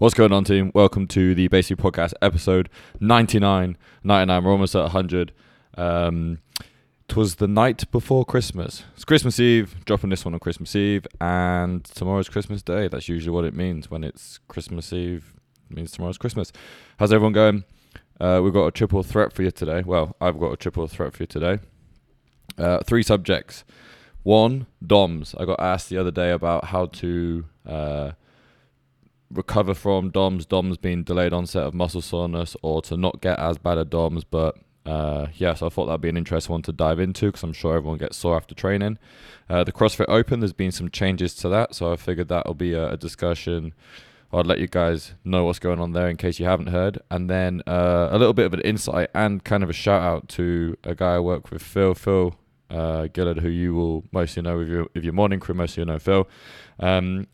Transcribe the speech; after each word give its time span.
What's 0.00 0.14
going 0.14 0.32
on, 0.32 0.44
team? 0.44 0.70
Welcome 0.76 1.08
to 1.08 1.34
the 1.34 1.48
Basic 1.48 1.76
Podcast 1.76 2.14
episode 2.22 2.68
99. 3.00 3.76
99, 4.04 4.44
we're 4.44 4.52
almost 4.52 4.76
at 4.76 4.82
100. 4.82 5.32
Um, 5.76 6.38
it 7.08 7.16
was 7.16 7.34
the 7.34 7.48
night 7.48 7.90
before 7.90 8.24
Christmas. 8.24 8.84
It's 8.94 9.04
Christmas 9.04 9.40
Eve, 9.40 9.74
dropping 9.86 10.10
this 10.10 10.24
one 10.24 10.34
on 10.34 10.38
Christmas 10.38 10.76
Eve, 10.76 11.04
and 11.20 11.82
tomorrow's 11.84 12.28
Christmas 12.28 12.62
Day. 12.62 12.86
That's 12.86 13.08
usually 13.08 13.34
what 13.34 13.44
it 13.44 13.54
means 13.54 13.90
when 13.90 14.04
it's 14.04 14.38
Christmas 14.46 14.92
Eve. 14.92 15.34
It 15.68 15.74
means 15.74 15.90
tomorrow's 15.90 16.16
Christmas. 16.16 16.52
How's 17.00 17.12
everyone 17.12 17.32
going? 17.32 17.64
Uh, 18.20 18.40
we've 18.40 18.52
got 18.52 18.66
a 18.66 18.70
triple 18.70 19.02
threat 19.02 19.32
for 19.32 19.42
you 19.42 19.50
today. 19.50 19.82
Well, 19.84 20.14
I've 20.20 20.38
got 20.38 20.52
a 20.52 20.56
triple 20.56 20.86
threat 20.86 21.12
for 21.12 21.24
you 21.24 21.26
today. 21.26 21.58
Uh, 22.56 22.84
three 22.84 23.02
subjects. 23.02 23.64
One, 24.22 24.68
DOMS. 24.86 25.34
I 25.36 25.44
got 25.44 25.58
asked 25.58 25.88
the 25.88 25.98
other 25.98 26.12
day 26.12 26.30
about 26.30 26.66
how 26.66 26.86
to. 26.86 27.46
Uh, 27.66 28.12
recover 29.30 29.74
from 29.74 30.10
DOMS, 30.10 30.46
DOMS 30.46 30.78
being 30.78 31.04
delayed 31.04 31.32
onset 31.32 31.64
of 31.64 31.74
muscle 31.74 32.00
soreness, 32.00 32.56
or 32.62 32.82
to 32.82 32.96
not 32.96 33.20
get 33.20 33.38
as 33.38 33.58
bad 33.58 33.78
a 33.78 33.84
DOMS. 33.84 34.24
But 34.24 34.56
uh, 34.86 35.26
yeah, 35.34 35.54
so 35.54 35.66
I 35.66 35.68
thought 35.68 35.86
that'd 35.86 36.00
be 36.00 36.08
an 36.08 36.16
interesting 36.16 36.52
one 36.52 36.62
to 36.62 36.72
dive 36.72 36.98
into 36.98 37.26
because 37.26 37.42
I'm 37.42 37.52
sure 37.52 37.76
everyone 37.76 37.98
gets 37.98 38.16
sore 38.16 38.36
after 38.36 38.54
training. 38.54 38.98
Uh, 39.48 39.64
the 39.64 39.72
CrossFit 39.72 40.06
Open, 40.08 40.40
there's 40.40 40.52
been 40.52 40.72
some 40.72 40.90
changes 40.90 41.34
to 41.36 41.48
that, 41.50 41.74
so 41.74 41.92
I 41.92 41.96
figured 41.96 42.28
that'll 42.28 42.54
be 42.54 42.72
a, 42.74 42.92
a 42.92 42.96
discussion. 42.96 43.74
I'd 44.32 44.46
let 44.46 44.58
you 44.58 44.66
guys 44.66 45.14
know 45.24 45.44
what's 45.44 45.58
going 45.58 45.80
on 45.80 45.92
there 45.92 46.08
in 46.08 46.16
case 46.16 46.38
you 46.38 46.44
haven't 46.44 46.66
heard. 46.66 46.98
And 47.10 47.30
then 47.30 47.62
uh, 47.66 48.08
a 48.10 48.18
little 48.18 48.34
bit 48.34 48.44
of 48.44 48.52
an 48.52 48.60
insight 48.60 49.08
and 49.14 49.42
kind 49.42 49.62
of 49.62 49.70
a 49.70 49.72
shout 49.72 50.02
out 50.02 50.28
to 50.30 50.76
a 50.84 50.94
guy 50.94 51.14
I 51.14 51.18
work 51.18 51.50
with, 51.50 51.62
Phil. 51.62 51.94
Phil 51.94 52.36
uh, 52.70 53.08
Gillard, 53.14 53.38
who 53.38 53.48
you 53.48 53.74
will 53.74 54.04
mostly 54.12 54.42
know 54.42 54.60
if, 54.60 54.68
you 54.68 54.90
if 54.94 55.04
your 55.04 55.14
morning 55.14 55.40
crew, 55.40 55.54
mostly 55.54 55.80
you 55.80 55.86
know 55.86 55.98
Phil. 55.98 56.28
Um, 56.78 57.26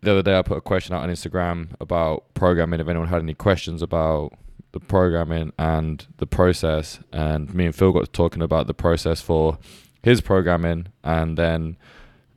the 0.00 0.12
other 0.12 0.22
day 0.22 0.38
I 0.38 0.42
put 0.42 0.58
a 0.58 0.62
question 0.62 0.94
out 0.94 1.02
on 1.02 1.08
Instagram 1.08 1.74
about 1.80 2.32
programming. 2.34 2.80
If 2.80 2.88
anyone 2.88 3.08
had 3.08 3.22
any 3.22 3.34
questions 3.34 3.82
about 3.82 4.32
the 4.72 4.80
programming 4.80 5.52
and 5.58 6.06
the 6.18 6.26
process, 6.26 7.00
and 7.12 7.52
me 7.54 7.66
and 7.66 7.74
Phil 7.74 7.92
got 7.92 8.12
talking 8.12 8.42
about 8.42 8.66
the 8.66 8.74
process 8.74 9.20
for 9.20 9.58
his 10.02 10.20
programming, 10.20 10.88
and 11.02 11.36
then 11.36 11.76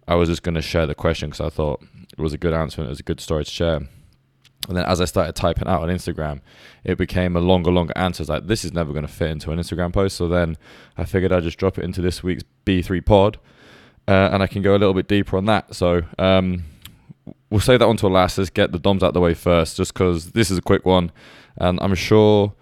I 0.07 0.15
was 0.15 0.29
just 0.29 0.43
going 0.43 0.55
to 0.55 0.61
share 0.61 0.87
the 0.87 0.95
question 0.95 1.29
because 1.29 1.45
I 1.45 1.49
thought 1.49 1.83
it 2.11 2.19
was 2.19 2.33
a 2.33 2.37
good 2.37 2.53
answer 2.53 2.81
and 2.81 2.87
it 2.87 2.89
was 2.89 2.99
a 2.99 3.03
good 3.03 3.21
story 3.21 3.45
to 3.45 3.51
share. 3.51 3.87
And 4.67 4.77
then 4.77 4.85
as 4.85 5.01
I 5.01 5.05
started 5.05 5.35
typing 5.35 5.67
out 5.67 5.81
on 5.81 5.89
Instagram, 5.89 6.41
it 6.83 6.97
became 6.97 7.35
a 7.35 7.39
longer, 7.39 7.71
longer 7.71 7.93
answer. 7.95 8.21
It's 8.23 8.29
like 8.29 8.47
this 8.47 8.63
is 8.63 8.73
never 8.73 8.91
going 8.91 9.05
to 9.05 9.11
fit 9.11 9.31
into 9.31 9.51
an 9.51 9.59
Instagram 9.59 9.91
post. 9.91 10.17
So 10.17 10.27
then 10.27 10.57
I 10.97 11.05
figured 11.05 11.31
I'd 11.31 11.43
just 11.43 11.57
drop 11.57 11.77
it 11.77 11.83
into 11.83 12.01
this 12.01 12.21
week's 12.21 12.43
B3 12.65 13.03
pod, 13.05 13.39
uh, 14.07 14.29
and 14.31 14.43
I 14.43 14.47
can 14.47 14.61
go 14.61 14.71
a 14.71 14.77
little 14.77 14.93
bit 14.93 15.07
deeper 15.07 15.37
on 15.37 15.45
that. 15.45 15.73
So 15.73 16.03
um, 16.19 16.65
we'll 17.51 17.59
save 17.59 17.79
that 17.79 17.87
one 17.87 17.97
to 17.97 18.07
last. 18.07 18.39
Let's 18.39 18.49
get 18.49 18.71
the 18.71 18.79
DOMs 18.79 19.03
out 19.03 19.09
of 19.09 19.13
the 19.13 19.21
way 19.21 19.35
first, 19.35 19.77
just 19.77 19.93
because 19.93 20.31
this 20.31 20.49
is 20.49 20.57
a 20.57 20.61
quick 20.61 20.85
one, 20.85 21.11
and 21.57 21.77
I'm 21.81 21.93
sure 21.93 22.53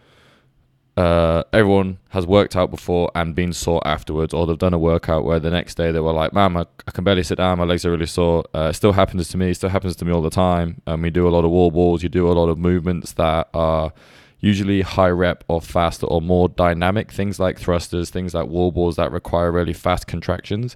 uh, 0.98 1.44
everyone 1.54 1.98
has 2.10 2.28
worked 2.28 2.58
out 2.58 2.70
before 2.72 3.10
and 3.16 3.34
been 3.34 3.54
sore 3.54 3.82
afterwards, 3.88 4.34
or 4.34 4.46
they've 4.46 4.58
done 4.58 4.74
a 4.74 4.80
workout 4.80 5.24
where 5.24 5.40
the 5.40 5.50
next 5.50 5.76
day 5.76 5.92
they 5.92 6.02
were 6.02 6.12
like, 6.12 6.34
"Man, 6.34 6.58
I, 6.58 6.66
I 6.88 6.92
can 6.92 7.06
barely 7.06 7.24
sit 7.24 7.38
down. 7.38 7.60
My 7.60 7.64
legs 7.64 7.86
are 7.86 7.92
really 7.92 8.06
sore." 8.06 8.44
Uh, 8.54 8.70
it 8.72 8.74
still 8.74 8.92
happens 8.92 9.30
to 9.30 9.38
me. 9.38 9.52
It 9.52 9.56
still 9.56 9.70
happens 9.70 9.96
to 9.98 10.06
me 10.06 10.12
all 10.12 10.22
the 10.22 10.30
time. 10.30 10.82
And 10.86 11.02
we 11.02 11.10
do 11.10 11.26
a 11.26 11.30
lot 11.30 11.46
of 11.46 11.52
wall 11.52 11.72
balls. 11.72 12.04
You 12.04 12.10
do 12.10 12.28
a 12.28 12.34
lot 12.34 12.50
of 12.50 12.58
movements 12.58 13.14
that 13.14 13.48
are 13.54 13.94
usually 14.42 14.82
high 14.82 15.10
rep 15.10 15.44
or 15.48 15.62
faster 15.62 16.06
or 16.08 16.22
more 16.22 16.50
dynamic 16.50 17.12
things 17.12 17.40
like 17.40 17.60
thrusters, 17.60 18.10
things 18.10 18.34
like 18.34 18.48
wall 18.48 18.72
balls 18.72 18.96
that 18.98 19.12
require 19.12 19.52
really 19.52 19.74
fast 19.74 20.08
contractions. 20.08 20.76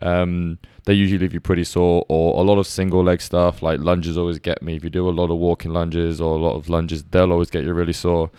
Um, 0.00 0.58
they 0.84 0.94
usually 0.94 1.18
leave 1.18 1.32
you 1.32 1.40
pretty 1.40 1.64
sore, 1.64 2.04
or 2.08 2.40
a 2.40 2.44
lot 2.44 2.58
of 2.58 2.66
single 2.66 3.02
leg 3.02 3.20
stuff 3.20 3.62
like 3.62 3.80
lunges 3.80 4.16
always 4.18 4.38
get 4.38 4.62
me. 4.62 4.76
If 4.76 4.84
you 4.84 4.90
do 4.90 5.08
a 5.08 5.10
lot 5.10 5.30
of 5.30 5.38
walking 5.38 5.72
lunges 5.72 6.20
or 6.20 6.36
a 6.36 6.38
lot 6.38 6.54
of 6.54 6.68
lunges, 6.68 7.02
they'll 7.04 7.32
always 7.32 7.50
get 7.50 7.64
you 7.64 7.72
really 7.72 7.92
sore. 7.92 8.30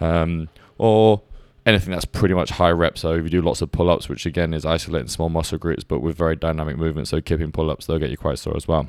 Um, 0.00 0.48
or 0.78 1.22
anything 1.66 1.92
that's 1.92 2.04
pretty 2.04 2.34
much 2.34 2.50
high 2.50 2.70
rep. 2.70 2.98
So 2.98 3.12
if 3.14 3.24
you 3.24 3.30
do 3.30 3.42
lots 3.42 3.62
of 3.62 3.70
pull 3.70 3.90
ups, 3.90 4.08
which 4.08 4.26
again 4.26 4.54
is 4.54 4.64
isolating 4.64 5.08
small 5.08 5.28
muscle 5.28 5.58
groups, 5.58 5.84
but 5.84 6.00
with 6.00 6.16
very 6.16 6.36
dynamic 6.36 6.76
movement, 6.76 7.08
so 7.08 7.20
kipping 7.20 7.52
pull 7.52 7.70
ups, 7.70 7.86
they'll 7.86 7.98
get 7.98 8.10
you 8.10 8.16
quite 8.16 8.38
sore 8.38 8.56
as 8.56 8.66
well. 8.66 8.88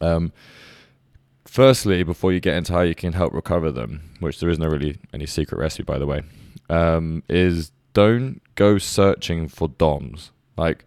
Um, 0.00 0.32
firstly, 1.46 2.02
before 2.02 2.32
you 2.32 2.40
get 2.40 2.56
into 2.56 2.72
how 2.72 2.82
you 2.82 2.94
can 2.94 3.14
help 3.14 3.32
recover 3.32 3.70
them, 3.70 4.10
which 4.20 4.40
there 4.40 4.50
is 4.50 4.58
no 4.58 4.66
really 4.66 4.98
any 5.12 5.26
secret 5.26 5.58
recipe, 5.58 5.84
by 5.84 5.98
the 5.98 6.06
way, 6.06 6.22
um, 6.68 7.22
is 7.28 7.72
don't 7.94 8.42
go 8.54 8.78
searching 8.78 9.48
for 9.48 9.68
DOMs. 9.68 10.30
Like, 10.56 10.84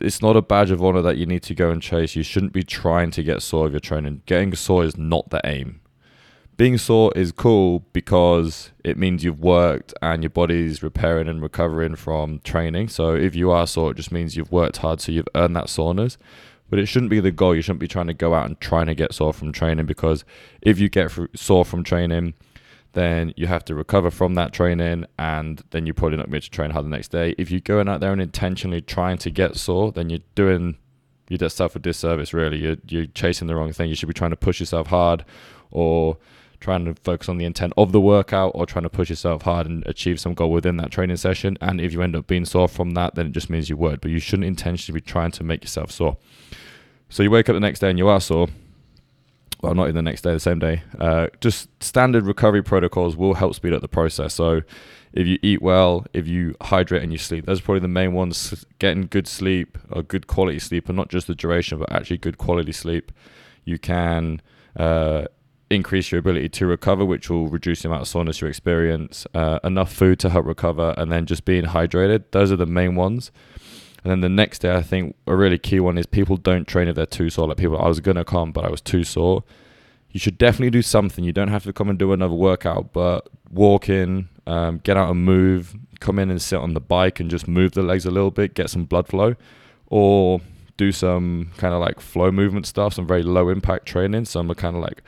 it's 0.00 0.22
not 0.22 0.36
a 0.36 0.42
badge 0.42 0.70
of 0.70 0.82
honor 0.82 1.02
that 1.02 1.16
you 1.16 1.26
need 1.26 1.42
to 1.44 1.54
go 1.54 1.70
and 1.70 1.82
chase. 1.82 2.16
You 2.16 2.22
shouldn't 2.22 2.52
be 2.52 2.62
trying 2.62 3.10
to 3.12 3.22
get 3.22 3.42
sore 3.42 3.66
of 3.66 3.72
you're 3.72 3.80
training. 3.80 4.22
Getting 4.26 4.54
sore 4.54 4.84
is 4.84 4.96
not 4.96 5.30
the 5.30 5.40
aim. 5.44 5.80
Being 6.56 6.78
sore 6.78 7.12
is 7.16 7.32
cool 7.32 7.80
because 7.92 8.70
it 8.84 8.98
means 8.98 9.24
you've 9.24 9.40
worked 9.40 9.94
and 10.02 10.22
your 10.22 10.30
body's 10.30 10.82
repairing 10.82 11.28
and 11.28 11.42
recovering 11.42 11.96
from 11.96 12.40
training. 12.40 12.88
So 12.88 13.14
if 13.14 13.34
you 13.34 13.50
are 13.50 13.66
sore, 13.66 13.92
it 13.92 13.96
just 13.96 14.12
means 14.12 14.36
you've 14.36 14.52
worked 14.52 14.78
hard, 14.78 15.00
so 15.00 15.12
you've 15.12 15.28
earned 15.34 15.56
that 15.56 15.68
soreness. 15.68 16.18
But 16.68 16.78
it 16.78 16.86
shouldn't 16.86 17.10
be 17.10 17.20
the 17.20 17.32
goal. 17.32 17.54
You 17.54 17.62
shouldn't 17.62 17.80
be 17.80 17.88
trying 17.88 18.06
to 18.06 18.14
go 18.14 18.34
out 18.34 18.46
and 18.46 18.60
trying 18.60 18.86
to 18.86 18.94
get 18.94 19.14
sore 19.14 19.32
from 19.32 19.52
training 19.52 19.86
because 19.86 20.24
if 20.60 20.78
you 20.78 20.88
get 20.88 21.10
sore 21.34 21.64
from 21.64 21.84
training, 21.84 22.34
then 22.92 23.32
you 23.36 23.46
have 23.46 23.64
to 23.66 23.74
recover 23.74 24.10
from 24.10 24.34
that 24.34 24.52
training 24.52 25.06
and 25.18 25.62
then 25.70 25.86
you're 25.86 25.94
probably 25.94 26.18
not 26.18 26.30
going 26.30 26.42
to 26.42 26.50
train 26.50 26.70
hard 26.70 26.84
the 26.84 26.90
next 26.90 27.08
day. 27.08 27.34
If 27.38 27.50
you're 27.50 27.60
going 27.60 27.88
out 27.88 28.00
there 28.00 28.12
and 28.12 28.20
intentionally 28.20 28.80
trying 28.80 29.18
to 29.18 29.30
get 29.30 29.56
sore, 29.56 29.92
then 29.92 30.10
you're 30.10 30.20
doing 30.34 30.76
yourself 31.28 31.74
a 31.74 31.78
disservice, 31.78 32.34
really. 32.34 32.58
You're, 32.58 32.76
you're 32.88 33.06
chasing 33.06 33.48
the 33.48 33.56
wrong 33.56 33.72
thing. 33.72 33.88
You 33.88 33.94
should 33.94 34.08
be 34.08 34.14
trying 34.14 34.30
to 34.30 34.36
push 34.36 34.60
yourself 34.60 34.88
hard 34.88 35.24
or 35.70 36.18
trying 36.60 36.84
to 36.84 36.94
focus 37.02 37.28
on 37.28 37.38
the 37.38 37.44
intent 37.44 37.72
of 37.76 37.92
the 37.92 38.00
workout 38.00 38.52
or 38.54 38.66
trying 38.66 38.84
to 38.84 38.90
push 38.90 39.10
yourself 39.10 39.42
hard 39.42 39.66
and 39.66 39.84
achieve 39.86 40.20
some 40.20 40.34
goal 40.34 40.52
within 40.52 40.76
that 40.76 40.90
training 40.90 41.16
session. 41.16 41.56
And 41.60 41.80
if 41.80 41.92
you 41.92 42.02
end 42.02 42.14
up 42.14 42.26
being 42.26 42.44
sore 42.44 42.68
from 42.68 42.92
that, 42.92 43.14
then 43.14 43.26
it 43.26 43.32
just 43.32 43.50
means 43.50 43.68
you 43.70 43.76
would. 43.78 44.00
But 44.00 44.10
you 44.10 44.18
shouldn't 44.18 44.46
intentionally 44.46 45.00
be 45.00 45.04
trying 45.04 45.30
to 45.32 45.44
make 45.44 45.64
yourself 45.64 45.90
sore. 45.90 46.18
So 47.08 47.22
you 47.22 47.30
wake 47.30 47.48
up 47.48 47.54
the 47.54 47.60
next 47.60 47.80
day 47.80 47.90
and 47.90 47.98
you 47.98 48.08
are 48.08 48.20
sore 48.20 48.48
well, 49.62 49.74
not 49.74 49.88
in 49.88 49.94
the 49.94 50.02
next 50.02 50.22
day, 50.22 50.32
the 50.32 50.40
same 50.40 50.58
day. 50.58 50.82
Uh, 50.98 51.28
just 51.40 51.68
standard 51.82 52.26
recovery 52.26 52.62
protocols 52.62 53.16
will 53.16 53.34
help 53.34 53.54
speed 53.54 53.72
up 53.72 53.80
the 53.80 53.88
process. 53.88 54.34
So, 54.34 54.62
if 55.12 55.26
you 55.26 55.38
eat 55.42 55.62
well, 55.62 56.04
if 56.12 56.26
you 56.26 56.56
hydrate 56.62 57.02
and 57.02 57.12
you 57.12 57.18
sleep, 57.18 57.46
those 57.46 57.60
are 57.60 57.62
probably 57.62 57.80
the 57.80 57.88
main 57.88 58.12
ones. 58.12 58.64
Getting 58.78 59.06
good 59.06 59.28
sleep 59.28 59.78
or 59.90 60.02
good 60.02 60.26
quality 60.26 60.58
sleep, 60.58 60.88
and 60.88 60.96
not 60.96 61.08
just 61.10 61.26
the 61.26 61.34
duration, 61.34 61.78
but 61.78 61.92
actually 61.92 62.18
good 62.18 62.38
quality 62.38 62.72
sleep. 62.72 63.12
You 63.64 63.78
can 63.78 64.40
uh, 64.74 65.26
increase 65.70 66.10
your 66.10 66.18
ability 66.18 66.48
to 66.48 66.66
recover, 66.66 67.04
which 67.04 67.30
will 67.30 67.48
reduce 67.48 67.82
the 67.82 67.88
amount 67.88 68.02
of 68.02 68.08
soreness 68.08 68.40
you 68.40 68.48
experience. 68.48 69.26
Uh, 69.32 69.60
enough 69.62 69.92
food 69.92 70.18
to 70.20 70.30
help 70.30 70.46
recover, 70.46 70.94
and 70.96 71.12
then 71.12 71.26
just 71.26 71.44
being 71.44 71.64
hydrated. 71.66 72.24
Those 72.32 72.50
are 72.50 72.56
the 72.56 72.66
main 72.66 72.96
ones. 72.96 73.30
And 74.04 74.10
then 74.10 74.20
the 74.20 74.28
next 74.28 74.60
day, 74.60 74.74
I 74.74 74.82
think 74.82 75.14
a 75.26 75.36
really 75.36 75.58
key 75.58 75.80
one 75.80 75.96
is 75.96 76.06
people 76.06 76.36
don't 76.36 76.66
train 76.66 76.88
if 76.88 76.96
they're 76.96 77.06
too 77.06 77.30
sore. 77.30 77.48
Like 77.48 77.58
people, 77.58 77.78
I 77.78 77.86
was 77.86 78.00
gonna 78.00 78.24
come, 78.24 78.52
but 78.52 78.64
I 78.64 78.70
was 78.70 78.80
too 78.80 79.04
sore. 79.04 79.44
You 80.10 80.20
should 80.20 80.38
definitely 80.38 80.70
do 80.70 80.82
something. 80.82 81.24
You 81.24 81.32
don't 81.32 81.48
have 81.48 81.64
to 81.64 81.72
come 81.72 81.88
and 81.88 81.98
do 81.98 82.12
another 82.12 82.34
workout, 82.34 82.92
but 82.92 83.28
walk 83.50 83.88
in, 83.88 84.28
um, 84.46 84.80
get 84.82 84.96
out 84.96 85.10
and 85.10 85.24
move, 85.24 85.74
come 86.00 86.18
in 86.18 86.30
and 86.30 86.42
sit 86.42 86.58
on 86.58 86.74
the 86.74 86.80
bike 86.80 87.20
and 87.20 87.30
just 87.30 87.48
move 87.48 87.72
the 87.72 87.82
legs 87.82 88.04
a 88.04 88.10
little 88.10 88.30
bit, 88.30 88.54
get 88.54 88.68
some 88.68 88.84
blood 88.84 89.06
flow, 89.06 89.36
or 89.86 90.40
do 90.76 90.92
some 90.92 91.50
kind 91.56 91.72
of 91.72 91.80
like 91.80 92.00
flow 92.00 92.30
movement 92.30 92.66
stuff, 92.66 92.94
some 92.94 93.06
very 93.06 93.22
low 93.22 93.48
impact 93.48 93.86
training, 93.86 94.24
some 94.24 94.52
kind 94.54 94.76
of 94.76 94.82
like 94.82 95.02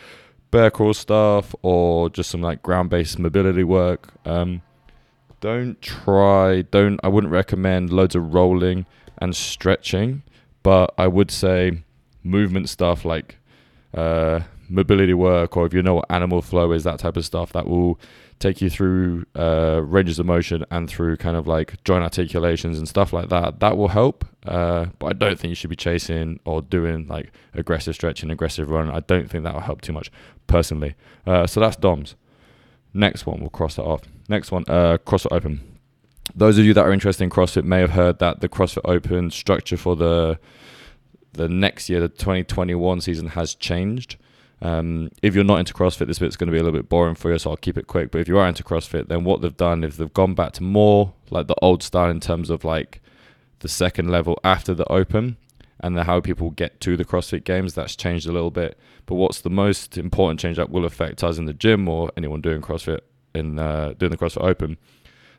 bear 0.50 0.71
crawl 0.71 0.94
stuff, 0.94 1.54
or 1.62 2.09
just 2.09 2.31
some 2.31 2.41
like 2.41 2.62
ground 2.62 2.91
based 2.91 3.19
mobility 3.19 3.65
work. 3.65 4.09
Um, 4.25 4.62
don't 5.44 5.82
try 5.82 6.62
don't 6.62 6.99
i 7.05 7.09
wouldn't 7.09 7.31
recommend 7.31 7.91
loads 7.91 8.15
of 8.15 8.32
rolling 8.32 8.87
and 9.19 9.37
stretching 9.37 10.22
but 10.62 10.94
i 10.97 11.06
would 11.06 11.31
say 11.31 11.84
movement 12.22 12.66
stuff 12.66 13.05
like 13.05 13.37
uh, 13.93 14.41
mobility 14.71 15.13
work 15.13 15.54
or 15.54 15.66
if 15.66 15.74
you 15.74 15.83
know 15.83 15.97
what 15.97 16.07
animal 16.09 16.41
flow 16.41 16.72
is 16.72 16.83
that 16.84 16.98
type 16.98 17.19
of 17.19 17.27
stuff 17.27 17.53
that 17.53 17.69
will 17.69 18.01
take 18.39 18.63
you 18.63 18.71
through 18.71 19.22
uh, 19.36 19.83
ranges 19.84 20.19
of 20.19 20.24
motion 20.24 20.65
and 20.71 20.89
through 20.89 21.15
kind 21.19 21.36
of 21.36 21.47
like 21.47 21.74
joint 21.84 22.03
articulations 22.03 22.78
and 22.78 22.89
stuff 22.89 23.13
like 23.13 23.28
that. 23.28 23.60
That 23.60 23.77
will 23.77 23.89
help 23.89 24.24
uh, 24.47 24.86
but 24.98 25.07
i 25.09 25.13
don't 25.13 25.39
think 25.39 25.51
you 25.51 25.54
should 25.54 25.71
be 25.71 25.77
chasing 25.77 26.41
or 26.47 26.63
doing 26.63 27.07
like 27.07 27.33
aggressive 27.53 27.95
stretching 27.95 28.30
aggressive 28.30 28.71
run. 28.71 28.91
I 28.91 29.01
don't 29.01 29.28
think 29.28 29.45
that 29.45 29.53
will 29.53 29.60
help 29.60 29.83
too 29.83 29.92
much 29.92 30.10
personally. 30.47 30.95
Uh, 31.27 31.47
so 31.47 31.60
that's 31.60 31.77
doms. 31.77 32.15
Next 32.95 33.27
one 33.27 33.41
we'll 33.41 33.51
cross 33.51 33.77
that 33.77 33.84
off 33.84 34.01
Next 34.28 34.50
one, 34.50 34.65
uh, 34.68 34.98
CrossFit 34.98 35.32
Open. 35.32 35.78
Those 36.34 36.59
of 36.59 36.65
you 36.65 36.74
that 36.74 36.84
are 36.84 36.92
interested 36.92 37.24
in 37.24 37.30
CrossFit 37.30 37.65
may 37.65 37.80
have 37.80 37.91
heard 37.91 38.18
that 38.18 38.41
the 38.41 38.48
CrossFit 38.48 38.82
Open 38.84 39.30
structure 39.30 39.76
for 39.76 39.97
the 39.97 40.38
the 41.32 41.48
next 41.48 41.88
year, 41.88 42.00
the 42.00 42.09
2021 42.09 43.00
season, 43.00 43.28
has 43.28 43.56
changed. 43.56 44.16
Um, 44.62 45.10
if 45.21 45.34
you're 45.34 45.42
not 45.42 45.59
into 45.59 45.74
CrossFit, 45.74 46.06
this 46.06 46.21
bit's 46.21 46.36
going 46.36 46.47
to 46.47 46.53
be 46.53 46.59
a 46.59 46.62
little 46.62 46.78
bit 46.78 46.88
boring 46.88 47.16
for 47.16 47.32
you, 47.32 47.38
so 47.38 47.50
I'll 47.50 47.56
keep 47.56 47.76
it 47.76 47.88
quick. 47.88 48.12
But 48.12 48.21
if 48.21 48.28
you 48.28 48.38
are 48.38 48.47
into 48.47 48.62
CrossFit, 48.62 49.09
then 49.09 49.24
what 49.24 49.42
they've 49.42 49.56
done 49.56 49.82
is 49.82 49.97
they've 49.97 50.15
gone 50.15 50.34
back 50.34 50.53
to 50.53 50.62
more 50.62 51.12
like 51.30 51.48
the 51.48 51.56
old 51.60 51.82
style 51.82 52.09
in 52.09 52.21
terms 52.21 52.50
of 52.50 52.65
like 52.65 53.03
the 53.59 53.68
second 53.68 54.10
level 54.10 54.38
after 54.44 54.74
the 54.74 54.91
Open, 54.91 55.36
and 55.80 55.97
the 55.97 56.04
how 56.04 56.21
people 56.21 56.50
get 56.50 56.80
to 56.80 56.97
the 56.97 57.04
CrossFit 57.04 57.44
Games. 57.44 57.74
That's 57.74 57.97
changed 57.97 58.26
a 58.26 58.32
little 58.32 58.50
bit. 58.50 58.78
But 59.06 59.16
what's 59.16 59.41
the 59.41 59.50
most 59.50 59.98
important 59.98 60.41
change 60.41 60.56
that 60.56 60.71
will 60.71 60.84
affect 60.84 61.22
us 61.22 61.36
in 61.36 61.44
the 61.44 61.53
gym 61.53 61.88
or 61.88 62.10
anyone 62.16 62.41
doing 62.41 62.62
CrossFit 62.62 63.00
in 63.34 63.59
uh, 63.59 63.95
doing 63.98 64.10
the 64.10 64.19
CrossFit 64.19 64.45
Open? 64.45 64.77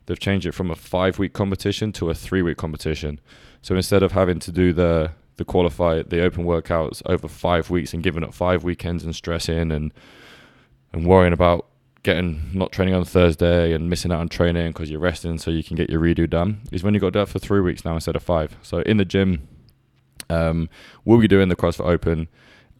They've 0.06 0.20
changed 0.20 0.46
it 0.46 0.54
from 0.54 0.70
a 0.70 0.76
five 0.76 1.18
week 1.18 1.34
competition 1.34 1.92
to 1.94 2.10
a 2.10 2.14
three 2.14 2.42
week 2.42 2.58
competition. 2.58 3.20
So 3.62 3.76
instead 3.76 4.04
of 4.04 4.12
having 4.12 4.40
to 4.40 4.52
do 4.52 4.74
the 4.74 5.12
the 5.38 5.46
qualify 5.46 6.02
the 6.02 6.22
open 6.22 6.46
workouts 6.46 7.02
over 7.08 7.28
five 7.28 7.70
weeks 7.70 7.94
and 7.94 8.02
giving 8.02 8.24
up 8.24 8.34
five 8.34 8.64
weekends 8.64 9.04
and 9.04 9.16
stressing 9.16 9.72
and 9.72 9.94
and 10.94 11.06
worrying 11.06 11.34
about 11.34 11.68
getting 12.04 12.50
not 12.54 12.72
training 12.72 12.94
on 12.94 13.04
Thursday 13.04 13.74
and 13.74 13.90
missing 13.90 14.12
out 14.12 14.20
on 14.20 14.30
training 14.30 14.68
because 14.68 14.90
you're 14.92 15.00
resting 15.00 15.38
so 15.38 15.50
you 15.50 15.64
can 15.64 15.76
get 15.76 15.90
your 15.90 16.00
redo 16.00 16.30
done 16.30 16.62
is 16.72 16.84
when 16.84 16.94
you 16.94 17.00
got 17.00 17.14
to 17.14 17.20
do 17.20 17.26
for 17.26 17.40
three 17.40 17.60
weeks 17.60 17.84
now 17.84 17.96
instead 17.96 18.16
of 18.16 18.22
five. 18.22 18.56
So 18.62 18.80
in 18.82 18.98
the 18.98 19.06
gym, 19.06 19.48
um, 20.30 20.70
we'll 21.04 21.20
be 21.20 21.28
doing 21.28 21.50
the 21.50 21.56
CrossFit 21.56 21.86
Open 21.86 22.28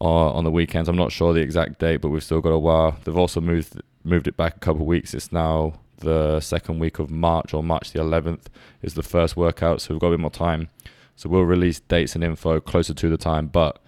uh, 0.00 0.30
on 0.32 0.44
the 0.44 0.50
weekends. 0.50 0.88
I'm 0.88 0.96
not 0.96 1.10
sure 1.10 1.34
the 1.34 1.40
exact 1.40 1.80
date, 1.80 2.00
but 2.00 2.10
we've 2.10 2.22
still 2.22 2.40
got 2.40 2.50
a 2.50 2.58
while. 2.58 2.96
They've 3.04 3.16
also 3.16 3.40
moved 3.40 3.82
moved 4.06 4.28
it 4.28 4.36
back 4.36 4.56
a 4.56 4.60
couple 4.60 4.86
weeks. 4.86 5.12
It's 5.12 5.32
now 5.32 5.80
the 5.98 6.40
second 6.40 6.78
week 6.78 6.98
of 6.98 7.10
March 7.10 7.52
or 7.52 7.62
March 7.62 7.92
the 7.92 7.98
11th 7.98 8.46
is 8.82 8.94
the 8.94 9.02
first 9.02 9.36
workout, 9.36 9.80
so 9.80 9.94
we've 9.94 10.00
got 10.00 10.08
a 10.08 10.10
bit 10.12 10.20
more 10.20 10.30
time. 10.30 10.68
So 11.16 11.28
we'll 11.28 11.42
release 11.42 11.80
dates 11.80 12.14
and 12.14 12.22
info 12.22 12.60
closer 12.60 12.94
to 12.94 13.08
the 13.08 13.16
time, 13.16 13.48
but 13.48 13.82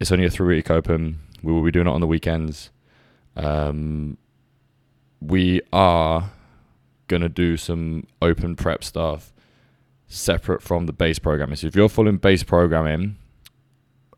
it's 0.00 0.10
only 0.10 0.24
a 0.24 0.30
three 0.30 0.56
week 0.56 0.70
open. 0.70 1.20
We 1.42 1.52
will 1.52 1.62
be 1.62 1.70
doing 1.70 1.86
it 1.86 1.90
on 1.90 2.00
the 2.00 2.06
weekends. 2.06 2.70
Um, 3.36 4.16
we 5.20 5.60
are 5.72 6.30
going 7.06 7.22
to 7.22 7.28
do 7.28 7.56
some 7.56 8.06
open 8.20 8.56
prep 8.56 8.82
stuff 8.82 9.32
separate 10.06 10.62
from 10.62 10.86
the 10.86 10.92
base 10.92 11.18
programming. 11.18 11.56
So 11.56 11.66
if 11.66 11.76
you're 11.76 11.88
following 11.88 12.16
base 12.16 12.42
programming 12.42 13.16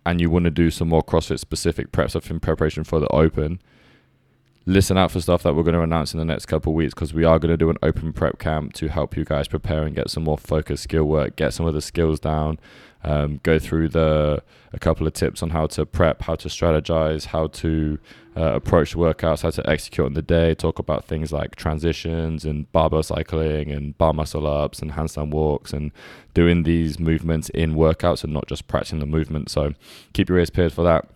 and 0.06 0.20
you 0.20 0.30
want 0.30 0.44
to 0.44 0.50
do 0.50 0.70
some 0.70 0.88
more 0.88 1.02
CrossFit 1.02 1.40
specific 1.40 1.92
prep 1.92 2.10
stuff 2.10 2.30
in 2.30 2.40
preparation 2.40 2.84
for 2.84 3.00
the 3.00 3.08
open, 3.08 3.60
listen 4.66 4.98
out 4.98 5.10
for 5.10 5.20
stuff 5.20 5.42
that 5.42 5.54
we're 5.54 5.62
going 5.62 5.74
to 5.74 5.82
announce 5.82 6.12
in 6.12 6.18
the 6.18 6.24
next 6.24 6.46
couple 6.46 6.74
weeks 6.74 6.94
because 6.94 7.14
we 7.14 7.24
are 7.24 7.38
going 7.38 7.50
to 7.50 7.56
do 7.56 7.70
an 7.70 7.76
open 7.82 8.12
prep 8.12 8.38
camp 8.38 8.72
to 8.74 8.88
help 8.88 9.16
you 9.16 9.24
guys 9.24 9.48
prepare 9.48 9.84
and 9.84 9.96
get 9.96 10.10
some 10.10 10.24
more 10.24 10.38
focused 10.38 10.82
skill 10.82 11.04
work, 11.04 11.36
get 11.36 11.54
some 11.54 11.66
of 11.66 11.74
the 11.74 11.80
skills 11.80 12.20
down, 12.20 12.58
um, 13.02 13.40
go 13.42 13.58
through 13.58 13.88
the 13.88 14.42
a 14.72 14.78
couple 14.78 15.06
of 15.06 15.12
tips 15.14 15.42
on 15.42 15.50
how 15.50 15.66
to 15.66 15.86
prep, 15.86 16.22
how 16.22 16.34
to 16.36 16.48
strategize, 16.48 17.26
how 17.26 17.46
to 17.48 17.98
uh, 18.36 18.52
approach 18.54 18.94
workouts, 18.94 19.42
how 19.42 19.50
to 19.50 19.68
execute 19.68 20.06
on 20.06 20.14
the 20.14 20.22
day, 20.22 20.54
talk 20.54 20.78
about 20.78 21.04
things 21.06 21.32
like 21.32 21.56
transitions 21.56 22.44
and 22.44 22.70
barbell 22.70 23.02
cycling 23.02 23.70
and 23.70 23.96
bar 23.98 24.12
muscle 24.12 24.46
ups 24.46 24.80
and 24.80 24.92
handstand 24.92 25.30
walks 25.30 25.72
and 25.72 25.90
doing 26.34 26.62
these 26.62 27.00
movements 27.00 27.48
in 27.50 27.74
workouts 27.74 28.22
and 28.22 28.32
not 28.32 28.46
just 28.46 28.68
practicing 28.68 29.00
the 29.00 29.06
movement. 29.06 29.50
So 29.50 29.74
keep 30.12 30.28
your 30.28 30.38
ears 30.38 30.50
peeled 30.50 30.72
for 30.72 30.84
that. 30.84 31.08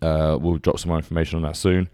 Uh, 0.00 0.36
we'll 0.40 0.58
drop 0.58 0.80
some 0.80 0.88
more 0.88 0.98
information 0.98 1.36
on 1.36 1.42
that 1.42 1.56
soon. 1.56 1.88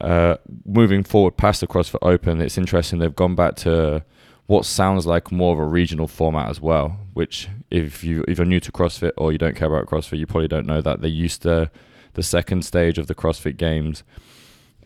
Uh, 0.00 0.36
moving 0.64 1.04
forward 1.04 1.36
past 1.36 1.60
the 1.60 1.66
CrossFit 1.66 1.98
Open, 2.02 2.40
it's 2.40 2.56
interesting 2.56 2.98
they've 2.98 3.14
gone 3.14 3.34
back 3.34 3.56
to 3.56 4.04
what 4.46 4.64
sounds 4.64 5.06
like 5.06 5.30
more 5.30 5.52
of 5.52 5.58
a 5.58 5.64
regional 5.64 6.08
format 6.08 6.48
as 6.48 6.60
well. 6.60 6.98
Which, 7.12 7.48
if 7.70 8.02
you 8.02 8.24
if 8.26 8.38
you're 8.38 8.46
new 8.46 8.60
to 8.60 8.72
CrossFit 8.72 9.12
or 9.16 9.32
you 9.32 9.38
don't 9.38 9.56
care 9.56 9.68
about 9.68 9.86
CrossFit, 9.86 10.18
you 10.18 10.26
probably 10.26 10.48
don't 10.48 10.66
know 10.66 10.80
that 10.80 11.02
they 11.02 11.08
used 11.08 11.42
to 11.42 11.70
the 12.14 12.22
second 12.22 12.64
stage 12.64 12.98
of 12.98 13.06
the 13.06 13.14
CrossFit 13.14 13.56
Games 13.56 14.02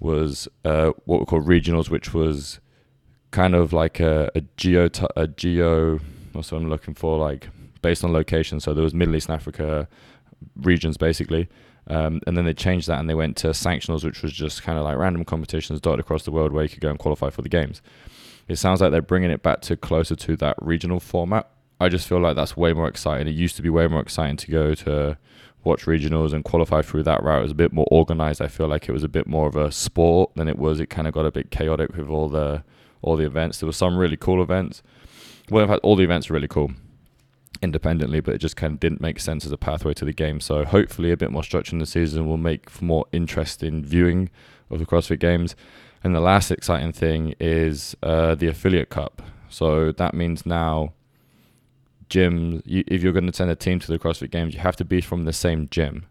was 0.00 0.48
uh, 0.64 0.90
what 1.04 1.20
we 1.20 1.26
call 1.26 1.40
regionals, 1.40 1.88
which 1.88 2.12
was 2.12 2.60
kind 3.30 3.54
of 3.54 3.72
like 3.72 4.00
a, 4.00 4.30
a 4.34 4.42
geo 4.56 4.88
a 5.16 5.26
geo. 5.26 5.98
What's 6.32 6.50
what 6.50 6.60
I'm 6.60 6.68
looking 6.68 6.94
for? 6.94 7.18
Like 7.18 7.48
based 7.82 8.02
on 8.02 8.12
location. 8.12 8.60
So 8.60 8.74
there 8.74 8.82
was 8.82 8.94
Middle 8.94 9.14
East 9.14 9.28
and 9.28 9.36
Africa 9.36 9.88
regions 10.56 10.96
basically, 10.96 11.48
um, 11.86 12.20
and 12.26 12.36
then 12.36 12.44
they 12.44 12.54
changed 12.54 12.88
that 12.88 12.98
and 12.98 13.08
they 13.08 13.14
went 13.14 13.36
to 13.38 13.48
sanctionals, 13.48 14.04
which 14.04 14.22
was 14.22 14.32
just 14.32 14.62
kind 14.62 14.78
of 14.78 14.84
like 14.84 14.96
random 14.96 15.24
competitions 15.24 15.80
dotted 15.80 16.00
across 16.00 16.24
the 16.24 16.30
world 16.30 16.52
where 16.52 16.62
you 16.62 16.68
could 16.68 16.80
go 16.80 16.90
and 16.90 16.98
qualify 16.98 17.30
for 17.30 17.42
the 17.42 17.48
games. 17.48 17.82
It 18.48 18.56
sounds 18.56 18.80
like 18.80 18.90
they're 18.90 19.02
bringing 19.02 19.30
it 19.30 19.42
back 19.42 19.60
to 19.62 19.76
closer 19.76 20.16
to 20.16 20.36
that 20.36 20.56
regional 20.60 21.00
format. 21.00 21.48
I 21.80 21.88
just 21.88 22.08
feel 22.08 22.20
like 22.20 22.36
that's 22.36 22.56
way 22.56 22.72
more 22.72 22.88
exciting. 22.88 23.26
It 23.26 23.32
used 23.32 23.56
to 23.56 23.62
be 23.62 23.70
way 23.70 23.86
more 23.86 24.00
exciting 24.00 24.36
to 24.38 24.50
go 24.50 24.74
to 24.74 25.18
watch 25.62 25.86
regionals 25.86 26.32
and 26.32 26.44
qualify 26.44 26.82
through 26.82 27.02
that 27.04 27.22
route. 27.22 27.40
It 27.40 27.42
was 27.42 27.50
a 27.52 27.56
bit 27.56 27.72
more 27.72 27.86
organized. 27.90 28.40
I 28.40 28.48
feel 28.48 28.68
like 28.68 28.88
it 28.88 28.92
was 28.92 29.04
a 29.04 29.08
bit 29.08 29.26
more 29.26 29.46
of 29.46 29.56
a 29.56 29.72
sport 29.72 30.30
than 30.36 30.48
it 30.48 30.58
was. 30.58 30.78
It 30.78 30.90
kind 30.90 31.08
of 31.08 31.14
got 31.14 31.26
a 31.26 31.32
bit 31.32 31.50
chaotic 31.50 31.96
with 31.96 32.08
all 32.08 32.28
the 32.28 32.64
all 33.02 33.16
the 33.16 33.26
events. 33.26 33.60
There 33.60 33.66
were 33.66 33.72
some 33.72 33.98
really 33.98 34.16
cool 34.16 34.42
events. 34.42 34.82
Well, 35.50 35.62
in 35.62 35.68
fact, 35.68 35.80
all 35.82 35.96
the 35.96 36.04
events 36.04 36.30
are 36.30 36.34
really 36.34 36.48
cool 36.48 36.72
independently, 37.64 38.20
but 38.20 38.34
it 38.34 38.38
just 38.38 38.56
kind 38.56 38.74
of 38.74 38.80
didn't 38.80 39.00
make 39.00 39.18
sense 39.18 39.44
as 39.44 39.52
a 39.52 39.56
pathway 39.56 39.94
to 39.94 40.04
the 40.04 40.12
game. 40.12 40.40
So 40.40 40.64
hopefully, 40.64 41.10
a 41.10 41.16
bit 41.16 41.32
more 41.32 41.42
structure 41.42 41.74
in 41.74 41.80
the 41.80 41.86
season 41.86 42.28
will 42.28 42.36
make 42.36 42.70
for 42.70 42.84
more 42.84 43.06
interesting 43.10 43.84
viewing 43.84 44.30
of 44.70 44.78
the 44.78 44.86
CrossFit 44.86 45.18
Games. 45.18 45.56
And 46.04 46.14
the 46.14 46.20
last 46.20 46.50
exciting 46.50 46.92
thing 46.92 47.34
is 47.40 47.96
uh, 48.02 48.34
the 48.34 48.46
affiliate 48.46 48.90
cup. 48.90 49.22
So 49.48 49.90
that 49.92 50.14
means 50.14 50.44
now 50.44 50.92
gyms. 52.08 52.62
You, 52.64 52.84
if 52.86 53.02
you're 53.02 53.12
going 53.12 53.26
to 53.26 53.32
send 53.32 53.50
a 53.50 53.56
team 53.56 53.80
to 53.80 53.86
the 53.86 53.98
CrossFit 53.98 54.30
Games, 54.30 54.54
you 54.54 54.60
have 54.60 54.76
to 54.76 54.84
be 54.84 55.00
from 55.00 55.24
the 55.24 55.32
same 55.32 55.68
gym. 55.70 56.06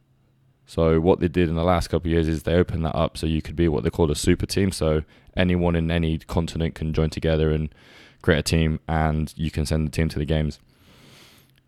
So 0.66 1.00
what 1.00 1.20
they 1.20 1.28
did 1.28 1.50
in 1.50 1.56
the 1.56 1.64
last 1.64 1.90
couple 1.90 2.08
of 2.08 2.14
years 2.14 2.28
is 2.28 2.44
they 2.44 2.56
opened 2.56 2.86
that 2.86 2.96
up 2.96 3.18
so 3.18 3.28
you 3.28 3.42
could 3.42 3.56
be 3.56 3.68
what 3.68 3.84
they 3.84 3.90
call 3.90 4.10
a 4.10 4.16
super 4.16 4.46
team. 4.46 4.72
So 4.72 5.04
anyone 5.36 5.76
in 5.76 5.92
any 5.92 6.18
continent 6.18 6.74
can 6.74 6.94
join 6.94 7.10
together 7.10 7.52
and 7.52 7.74
create 8.22 8.40
a 8.40 8.44
team, 8.44 8.80
and 8.88 9.34
you 9.36 9.52
can 9.52 9.66
send 9.66 9.86
the 9.86 9.92
team 9.92 10.10
to 10.10 10.18
the 10.18 10.26
games. 10.26 10.60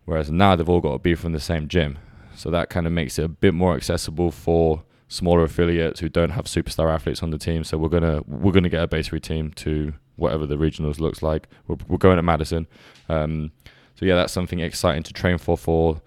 Whereas 0.06 0.30
now 0.30 0.56
they've 0.56 0.68
all 0.68 0.80
got 0.80 0.92
to 0.92 0.98
be 0.98 1.14
from 1.14 1.32
the 1.32 1.40
same 1.40 1.68
gym. 1.68 1.98
So 2.34 2.50
that 2.50 2.70
kind 2.70 2.86
of 2.86 2.92
makes 2.92 3.18
it 3.18 3.24
a 3.24 3.28
bit 3.28 3.52
more 3.52 3.74
accessible 3.76 4.30
for 4.30 4.82
smaller 5.08 5.42
affiliates 5.42 6.00
who 6.00 6.08
don't 6.08 6.30
have 6.30 6.46
superstar 6.46 6.92
athletes 6.92 7.22
on 7.22 7.30
the 7.30 7.38
team. 7.38 7.64
So 7.64 7.76
we're 7.76 7.88
gonna 7.88 8.22
we're 8.26 8.52
gonna 8.52 8.68
get 8.68 8.82
a 8.82 8.86
base 8.86 9.08
three 9.08 9.20
team 9.20 9.52
to 9.56 9.94
whatever 10.16 10.46
the 10.46 10.56
regionals 10.56 10.98
looks 10.98 11.22
like. 11.22 11.48
We're, 11.66 11.76
we're 11.88 11.98
going 11.98 12.16
to 12.16 12.22
Madison. 12.22 12.66
Um, 13.08 13.52
so 13.94 14.06
yeah, 14.06 14.16
that's 14.16 14.32
something 14.32 14.60
exciting 14.60 15.02
to 15.04 15.12
train 15.12 15.38
for 15.38 15.56
for 15.56 16.00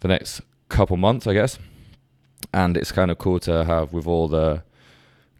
the 0.00 0.08
next 0.08 0.40
couple 0.68 0.96
months, 0.96 1.26
I 1.26 1.34
guess. 1.34 1.58
And 2.52 2.76
it's 2.76 2.92
kind 2.92 3.10
of 3.10 3.18
cool 3.18 3.38
to 3.40 3.64
have 3.64 3.92
with 3.92 4.06
all 4.06 4.28
the 4.28 4.62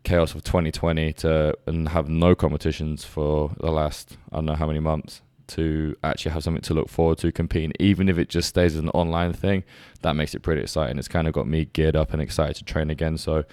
chaos 0.05 0.35
of 0.35 0.45
2020 0.45 1.13
to 1.15 1.53
and 1.67 1.89
have 1.89 2.09
no 2.09 2.35
competitions 2.35 3.05
for 3.05 3.53
the 3.59 3.73
last 3.73 4.17
I 4.31 4.37
don't 4.37 4.45
know 4.45 4.55
how 4.55 4.69
many 4.69 4.79
months 4.79 5.21
to 5.49 5.97
actually 6.03 6.33
have 6.33 6.43
something 6.43 6.63
to 6.63 6.75
look 6.75 6.89
forward 6.89 7.19
to 7.19 7.33
competing, 7.33 7.73
even 7.79 8.09
if 8.09 8.19
it 8.19 8.29
just 8.29 8.49
stays 8.49 8.75
as 8.75 8.81
an 8.81 8.91
online 8.91 9.33
thing, 9.33 9.65
that 10.03 10.15
makes 10.15 10.35
it 10.35 10.43
pretty 10.43 10.63
exciting. 10.63 10.99
It's 10.99 11.09
kind 11.09 11.27
of 11.27 11.35
got 11.35 11.47
me 11.47 11.67
geared 11.67 11.97
up 11.97 12.13
and 12.13 12.21
excited 12.23 12.57
to 12.57 12.65
train 12.65 12.91
again. 12.91 13.19
So, 13.19 13.45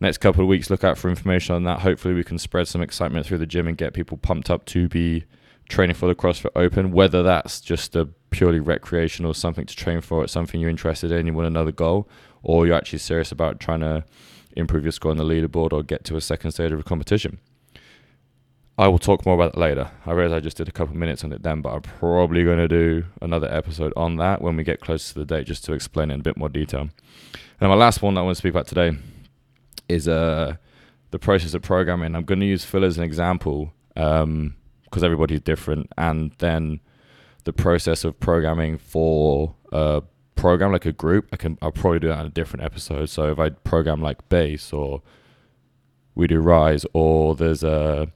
next 0.00 0.18
couple 0.18 0.42
of 0.42 0.48
weeks, 0.48 0.70
look 0.70 0.84
out 0.84 0.98
for 0.98 1.08
information 1.08 1.54
on 1.54 1.64
that. 1.64 1.80
Hopefully, 1.80 2.14
we 2.14 2.24
can 2.24 2.38
spread 2.38 2.68
some 2.68 2.82
excitement 2.82 3.26
through 3.26 3.38
the 3.38 3.46
gym 3.46 3.66
and 3.66 3.76
get 3.76 3.94
people 3.94 4.16
pumped 4.16 4.50
up 4.50 4.64
to 4.66 4.88
be 4.88 5.24
training 5.68 5.94
for 5.94 6.06
the 6.06 6.14
CrossFit 6.14 6.50
Open, 6.56 6.92
whether 6.92 7.22
that's 7.22 7.60
just 7.60 7.96
a 7.96 8.06
purely 8.30 8.60
recreational 8.60 9.32
something 9.32 9.66
to 9.66 9.76
train 9.76 10.00
for, 10.00 10.24
it's 10.24 10.32
something 10.32 10.60
you're 10.60 10.70
interested 10.70 11.10
in, 11.10 11.26
you 11.26 11.32
want 11.32 11.46
another 11.46 11.72
goal, 11.72 12.08
or 12.42 12.66
you're 12.66 12.76
actually 12.76 12.98
serious 12.98 13.32
about 13.32 13.60
trying 13.60 13.80
to 13.80 14.04
improve 14.56 14.84
your 14.84 14.92
score 14.92 15.10
on 15.10 15.16
the 15.16 15.24
leaderboard 15.24 15.72
or 15.72 15.82
get 15.82 16.04
to 16.04 16.16
a 16.16 16.20
second 16.20 16.52
stage 16.52 16.72
of 16.72 16.80
a 16.80 16.82
competition. 16.82 17.38
I 18.76 18.88
will 18.88 18.98
talk 18.98 19.24
more 19.24 19.36
about 19.36 19.52
that 19.52 19.60
later. 19.60 19.90
I 20.04 20.12
realize 20.12 20.36
I 20.36 20.40
just 20.40 20.56
did 20.56 20.68
a 20.68 20.72
couple 20.72 20.96
minutes 20.96 21.22
on 21.22 21.32
it 21.32 21.42
then, 21.44 21.60
but 21.60 21.70
I'm 21.70 21.82
probably 21.82 22.42
going 22.42 22.58
to 22.58 22.66
do 22.66 23.04
another 23.22 23.46
episode 23.52 23.92
on 23.96 24.16
that 24.16 24.42
when 24.42 24.56
we 24.56 24.64
get 24.64 24.80
closer 24.80 25.12
to 25.12 25.20
the 25.20 25.24
date 25.24 25.46
just 25.46 25.64
to 25.66 25.72
explain 25.74 26.10
it 26.10 26.14
in 26.14 26.20
a 26.20 26.22
bit 26.24 26.36
more 26.36 26.48
detail. 26.48 26.88
And 27.60 27.70
my 27.70 27.76
last 27.76 28.02
one 28.02 28.14
that 28.14 28.20
I 28.20 28.24
want 28.24 28.34
to 28.34 28.38
speak 28.38 28.50
about 28.50 28.66
today 28.66 28.96
is 29.88 30.08
uh, 30.08 30.56
the 31.12 31.20
process 31.20 31.54
of 31.54 31.62
programming. 31.62 32.16
I'm 32.16 32.24
going 32.24 32.40
to 32.40 32.46
use 32.46 32.64
Phil 32.64 32.84
as 32.84 32.98
an 32.98 33.04
example 33.04 33.72
because 33.94 34.22
um, 34.24 34.54
everybody's 34.92 35.40
different, 35.40 35.88
and 35.96 36.32
then 36.38 36.80
the 37.44 37.52
process 37.52 38.02
of 38.02 38.18
programming 38.18 38.78
for 38.78 39.54
a 39.70 40.02
program 40.34 40.72
like 40.72 40.86
a 40.86 40.92
group. 40.92 41.28
I 41.32 41.36
can 41.36 41.58
I'll 41.62 41.70
probably 41.70 42.00
do 42.00 42.08
that 42.08 42.20
in 42.20 42.26
a 42.26 42.30
different 42.30 42.64
episode. 42.64 43.08
So 43.08 43.30
if 43.30 43.38
I 43.38 43.50
program 43.50 44.02
like 44.02 44.28
base 44.28 44.72
or 44.72 45.02
we 46.16 46.26
do 46.26 46.40
rise 46.40 46.84
or 46.92 47.36
there's 47.36 47.62
a 47.62 48.10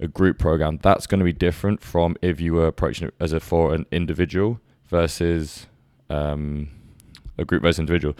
a 0.00 0.08
group 0.08 0.38
program, 0.38 0.78
that's 0.82 1.06
going 1.06 1.18
to 1.18 1.24
be 1.24 1.32
different 1.32 1.82
from 1.82 2.16
if 2.22 2.40
you 2.40 2.54
were 2.54 2.66
approaching 2.66 3.08
it 3.08 3.14
as 3.20 3.32
a 3.32 3.40
for 3.40 3.74
an 3.74 3.86
individual 3.90 4.60
versus 4.86 5.66
um, 6.10 6.68
a 7.36 7.44
group 7.44 7.62
versus 7.62 7.78
individual. 7.78 8.14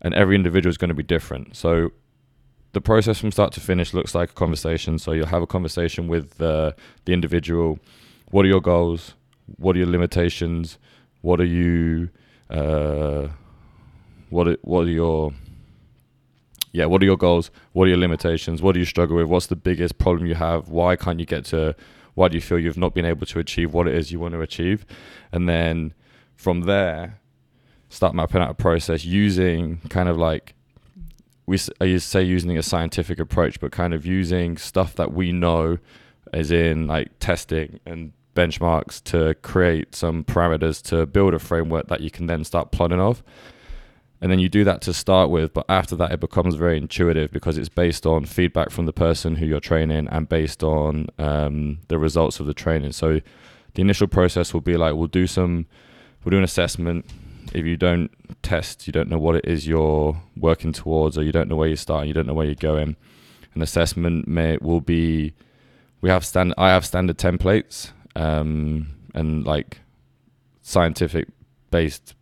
And 0.00 0.14
every 0.14 0.34
individual 0.34 0.70
is 0.70 0.78
going 0.78 0.88
to 0.88 0.94
be 0.94 1.02
different. 1.02 1.56
So 1.56 1.92
the 2.72 2.80
process 2.80 3.18
from 3.18 3.32
start 3.32 3.52
to 3.52 3.60
finish 3.60 3.92
looks 3.92 4.14
like 4.14 4.30
a 4.30 4.34
conversation. 4.34 4.98
So 4.98 5.12
you'll 5.12 5.26
have 5.26 5.42
a 5.42 5.46
conversation 5.46 6.08
with 6.08 6.40
uh, 6.40 6.72
the 7.04 7.12
individual. 7.12 7.78
What 8.30 8.44
are 8.44 8.48
your 8.48 8.60
goals? 8.60 9.14
What 9.56 9.76
are 9.76 9.80
your 9.80 9.88
limitations? 9.88 10.78
What 11.22 11.40
are 11.40 11.44
you? 11.44 12.10
Uh, 12.48 13.28
what 14.30 14.48
are, 14.48 14.56
what 14.62 14.86
are 14.86 14.90
your 14.90 15.32
yeah, 16.72 16.84
what 16.86 17.02
are 17.02 17.04
your 17.04 17.16
goals? 17.16 17.50
What 17.72 17.84
are 17.84 17.88
your 17.88 17.98
limitations? 17.98 18.62
What 18.62 18.72
do 18.72 18.78
you 18.78 18.86
struggle 18.86 19.16
with? 19.16 19.26
What's 19.26 19.48
the 19.48 19.56
biggest 19.56 19.98
problem 19.98 20.26
you 20.26 20.36
have? 20.36 20.68
Why 20.68 20.96
can't 20.96 21.18
you 21.18 21.26
get 21.26 21.44
to? 21.46 21.74
Why 22.14 22.28
do 22.28 22.36
you 22.36 22.40
feel 22.40 22.58
you've 22.58 22.76
not 22.76 22.94
been 22.94 23.04
able 23.04 23.26
to 23.26 23.38
achieve 23.38 23.72
what 23.72 23.88
it 23.88 23.94
is 23.94 24.12
you 24.12 24.20
want 24.20 24.34
to 24.34 24.40
achieve? 24.40 24.84
And 25.32 25.48
then 25.48 25.94
from 26.36 26.62
there, 26.62 27.20
start 27.88 28.14
mapping 28.14 28.40
out 28.40 28.50
a 28.50 28.54
process 28.54 29.04
using 29.04 29.80
kind 29.88 30.08
of 30.08 30.16
like 30.16 30.54
we 31.46 31.58
I 31.80 31.84
used 31.84 32.06
to 32.06 32.10
say 32.10 32.22
using 32.22 32.56
a 32.56 32.62
scientific 32.62 33.18
approach, 33.18 33.58
but 33.58 33.72
kind 33.72 33.92
of 33.92 34.06
using 34.06 34.56
stuff 34.56 34.94
that 34.94 35.12
we 35.12 35.32
know, 35.32 35.78
as 36.32 36.52
in 36.52 36.86
like 36.86 37.10
testing 37.18 37.80
and 37.84 38.12
benchmarks 38.36 39.02
to 39.04 39.34
create 39.42 39.94
some 39.94 40.22
parameters 40.22 40.80
to 40.82 41.06
build 41.06 41.34
a 41.34 41.40
framework 41.40 41.88
that 41.88 42.00
you 42.00 42.10
can 42.10 42.26
then 42.26 42.44
start 42.44 42.70
plotting 42.70 43.00
off. 43.00 43.24
And 44.22 44.30
then 44.30 44.38
you 44.38 44.50
do 44.50 44.64
that 44.64 44.82
to 44.82 44.92
start 44.92 45.30
with, 45.30 45.54
but 45.54 45.64
after 45.68 45.96
that, 45.96 46.12
it 46.12 46.20
becomes 46.20 46.54
very 46.54 46.76
intuitive 46.76 47.30
because 47.30 47.56
it's 47.56 47.70
based 47.70 48.04
on 48.04 48.26
feedback 48.26 48.70
from 48.70 48.84
the 48.84 48.92
person 48.92 49.36
who 49.36 49.46
you're 49.46 49.60
training 49.60 50.08
and 50.08 50.28
based 50.28 50.62
on 50.62 51.06
um, 51.18 51.78
the 51.88 51.98
results 51.98 52.38
of 52.38 52.46
the 52.46 52.52
training. 52.52 52.92
So 52.92 53.20
the 53.74 53.80
initial 53.80 54.06
process 54.06 54.52
will 54.52 54.60
be 54.60 54.76
like 54.76 54.94
we'll 54.94 55.06
do 55.06 55.26
some, 55.26 55.66
we'll 56.22 56.32
do 56.32 56.38
an 56.38 56.44
assessment. 56.44 57.06
If 57.54 57.64
you 57.64 57.78
don't 57.78 58.10
test, 58.42 58.86
you 58.86 58.92
don't 58.92 59.08
know 59.08 59.18
what 59.18 59.36
it 59.36 59.46
is 59.46 59.66
you're 59.66 60.20
working 60.36 60.72
towards, 60.72 61.16
or 61.16 61.22
you 61.22 61.32
don't 61.32 61.48
know 61.48 61.56
where 61.56 61.68
you're 61.68 61.76
starting, 61.76 62.08
you 62.08 62.14
don't 62.14 62.26
know 62.26 62.34
where 62.34 62.46
you're 62.46 62.54
going. 62.54 62.96
An 63.54 63.62
assessment 63.62 64.28
may 64.28 64.58
will 64.60 64.82
be, 64.82 65.32
we 66.02 66.10
have 66.10 66.26
stand, 66.26 66.52
I 66.58 66.68
have 66.68 66.84
standard 66.84 67.16
templates 67.16 67.92
um, 68.14 68.88
and 69.14 69.44
like 69.44 69.78
scientific 70.60 71.28
based 71.70 72.14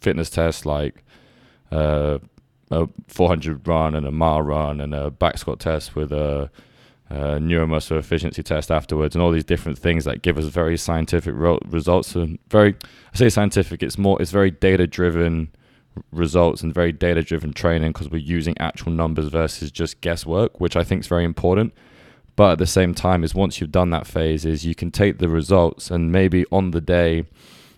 fitness 0.00 0.30
tests 0.30 0.64
like 0.64 1.03
uh, 1.74 2.18
a 2.70 2.88
400 3.08 3.66
run 3.66 3.94
and 3.94 4.06
a 4.06 4.10
mile 4.10 4.42
run 4.42 4.80
and 4.80 4.94
a 4.94 5.10
back 5.10 5.38
squat 5.38 5.60
test 5.60 5.94
with 5.94 6.12
a, 6.12 6.50
a 7.10 7.14
neuromuscular 7.14 7.98
efficiency 7.98 8.42
test 8.42 8.70
afterwards 8.70 9.14
and 9.14 9.22
all 9.22 9.30
these 9.30 9.44
different 9.44 9.78
things 9.78 10.04
that 10.04 10.22
give 10.22 10.38
us 10.38 10.46
very 10.46 10.76
scientific 10.76 11.34
results 11.36 12.14
and 12.14 12.38
very 12.48 12.74
I 13.12 13.16
say 13.16 13.28
scientific 13.28 13.82
it's 13.82 13.98
more 13.98 14.20
it's 14.20 14.30
very 14.30 14.50
data 14.50 14.86
driven 14.86 15.52
results 16.10 16.62
and 16.62 16.72
very 16.72 16.92
data 16.92 17.22
driven 17.22 17.52
training 17.52 17.92
because 17.92 18.10
we're 18.10 18.18
using 18.18 18.56
actual 18.58 18.92
numbers 18.92 19.28
versus 19.28 19.70
just 19.70 20.00
guesswork 20.00 20.60
which 20.60 20.76
I 20.76 20.84
think 20.84 21.02
is 21.02 21.06
very 21.06 21.24
important. 21.24 21.72
But 22.36 22.52
at 22.52 22.58
the 22.58 22.66
same 22.66 22.94
time 22.94 23.22
is 23.22 23.32
once 23.32 23.60
you've 23.60 23.70
done 23.70 23.90
that 23.90 24.08
phase 24.08 24.44
is 24.44 24.66
you 24.66 24.74
can 24.74 24.90
take 24.90 25.18
the 25.18 25.28
results 25.28 25.90
and 25.90 26.10
maybe 26.10 26.44
on 26.50 26.72
the 26.72 26.80
day 26.80 27.26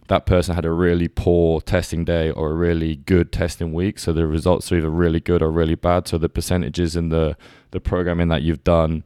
that 0.08 0.26
person 0.26 0.54
had 0.54 0.64
a 0.64 0.70
really 0.70 1.08
poor 1.08 1.60
testing 1.60 2.04
day 2.04 2.30
or 2.30 2.50
a 2.50 2.54
really 2.54 2.96
good 2.96 3.32
testing 3.32 3.72
week. 3.72 3.98
So 3.98 4.12
the 4.12 4.26
results 4.26 4.70
are 4.70 4.76
either 4.76 4.90
really 4.90 5.20
good 5.20 5.42
or 5.42 5.50
really 5.50 5.74
bad. 5.74 6.06
So 6.08 6.18
the 6.18 6.28
percentages 6.28 6.96
in 6.96 7.08
the, 7.08 7.36
the 7.72 7.80
programming 7.80 8.28
that 8.28 8.42
you've 8.42 8.64
done 8.64 9.04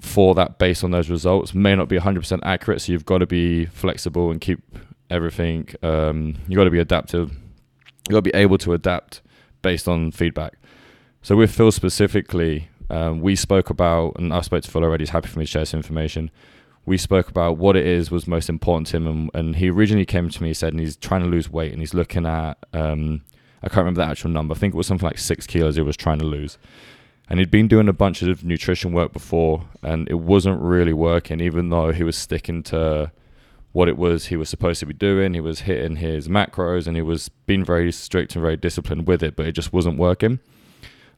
for 0.00 0.34
that 0.34 0.58
based 0.58 0.84
on 0.84 0.90
those 0.90 1.08
results 1.08 1.54
may 1.54 1.74
not 1.74 1.88
be 1.88 1.98
100% 1.98 2.40
accurate. 2.42 2.80
So 2.82 2.92
you've 2.92 3.06
got 3.06 3.18
to 3.18 3.26
be 3.26 3.66
flexible 3.66 4.30
and 4.30 4.40
keep 4.40 4.60
everything, 5.10 5.68
um, 5.82 6.36
you've 6.48 6.56
got 6.56 6.64
to 6.64 6.70
be 6.70 6.80
adaptive. 6.80 7.30
You've 7.30 8.12
got 8.12 8.24
to 8.24 8.30
be 8.30 8.34
able 8.34 8.58
to 8.58 8.72
adapt 8.72 9.22
based 9.62 9.88
on 9.88 10.10
feedback. 10.10 10.54
So 11.22 11.36
with 11.36 11.50
Phil 11.50 11.72
specifically, 11.72 12.68
um, 12.88 13.20
we 13.20 13.34
spoke 13.34 13.70
about, 13.70 14.14
and 14.16 14.32
I 14.32 14.40
spoke 14.42 14.62
to 14.62 14.70
Phil 14.70 14.84
already, 14.84 15.02
he's 15.02 15.10
happy 15.10 15.28
for 15.28 15.38
me 15.38 15.44
to 15.44 15.50
share 15.50 15.62
this 15.62 15.74
information 15.74 16.30
we 16.86 16.96
spoke 16.96 17.28
about 17.28 17.58
what 17.58 17.76
it 17.76 17.84
is 17.84 18.10
was 18.12 18.28
most 18.28 18.48
important 18.48 18.86
to 18.86 18.96
him 18.96 19.06
and, 19.08 19.30
and 19.34 19.56
he 19.56 19.68
originally 19.68 20.06
came 20.06 20.30
to 20.30 20.42
me 20.42 20.54
said 20.54 20.72
and 20.72 20.80
he's 20.80 20.96
trying 20.96 21.22
to 21.22 21.28
lose 21.28 21.50
weight 21.50 21.72
and 21.72 21.80
he's 21.82 21.92
looking 21.92 22.24
at 22.24 22.56
um, 22.72 23.22
I 23.62 23.68
can't 23.68 23.78
remember 23.78 24.02
the 24.04 24.10
actual 24.10 24.30
number 24.30 24.54
I 24.54 24.58
think 24.58 24.72
it 24.72 24.76
was 24.76 24.86
something 24.86 25.06
like 25.06 25.18
six 25.18 25.46
kilos 25.46 25.74
he 25.74 25.82
was 25.82 25.96
trying 25.96 26.20
to 26.20 26.24
lose. 26.24 26.56
And 27.28 27.40
he'd 27.40 27.50
been 27.50 27.66
doing 27.66 27.88
a 27.88 27.92
bunch 27.92 28.22
of 28.22 28.44
nutrition 28.44 28.92
work 28.92 29.12
before 29.12 29.64
and 29.82 30.08
it 30.08 30.20
wasn't 30.20 30.62
really 30.62 30.92
working 30.92 31.40
even 31.40 31.70
though 31.70 31.90
he 31.90 32.04
was 32.04 32.16
sticking 32.16 32.62
to 32.64 33.10
what 33.72 33.88
it 33.88 33.98
was 33.98 34.26
he 34.26 34.36
was 34.36 34.48
supposed 34.48 34.78
to 34.80 34.86
be 34.86 34.94
doing. 34.94 35.34
He 35.34 35.40
was 35.40 35.60
hitting 35.60 35.96
his 35.96 36.28
macros 36.28 36.86
and 36.86 36.96
he 36.96 37.02
was 37.02 37.28
being 37.28 37.64
very 37.64 37.90
strict 37.90 38.36
and 38.36 38.42
very 38.42 38.56
disciplined 38.56 39.08
with 39.08 39.24
it 39.24 39.34
but 39.34 39.46
it 39.46 39.52
just 39.52 39.72
wasn't 39.72 39.98
working. 39.98 40.38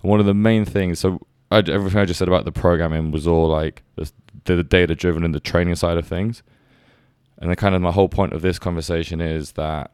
And 0.00 0.10
one 0.10 0.18
of 0.18 0.26
the 0.26 0.32
main 0.32 0.64
things 0.64 1.00
so 1.00 1.20
I, 1.50 1.58
everything 1.58 2.00
I 2.00 2.04
just 2.04 2.18
said 2.18 2.28
about 2.28 2.44
the 2.44 2.52
programming 2.52 3.10
was 3.10 3.26
all 3.26 3.48
like 3.48 3.82
the, 3.96 4.10
the 4.44 4.62
data 4.62 4.94
driven 4.94 5.24
and 5.24 5.34
the 5.34 5.40
training 5.40 5.76
side 5.76 5.96
of 5.96 6.06
things. 6.06 6.42
And 7.38 7.48
then, 7.48 7.56
kind 7.56 7.74
of, 7.74 7.80
my 7.80 7.92
whole 7.92 8.08
point 8.08 8.32
of 8.32 8.42
this 8.42 8.58
conversation 8.58 9.20
is 9.20 9.52
that 9.52 9.92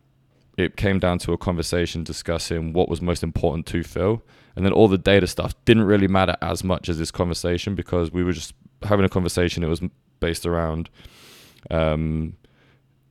it 0.56 0.76
came 0.76 0.98
down 0.98 1.18
to 1.18 1.32
a 1.32 1.38
conversation 1.38 2.04
discussing 2.04 2.72
what 2.72 2.88
was 2.88 3.02
most 3.02 3.22
important 3.22 3.66
to 3.66 3.82
Phil. 3.82 4.22
And 4.56 4.64
then 4.64 4.72
all 4.72 4.88
the 4.88 4.98
data 4.98 5.26
stuff 5.26 5.52
didn't 5.64 5.82
really 5.84 6.08
matter 6.08 6.36
as 6.40 6.62
much 6.62 6.88
as 6.88 6.98
this 6.98 7.10
conversation 7.10 7.74
because 7.74 8.12
we 8.12 8.22
were 8.22 8.32
just 8.32 8.54
having 8.82 9.04
a 9.04 9.08
conversation. 9.08 9.64
It 9.64 9.68
was 9.68 9.82
based 10.20 10.46
around 10.46 10.88
um, 11.70 12.36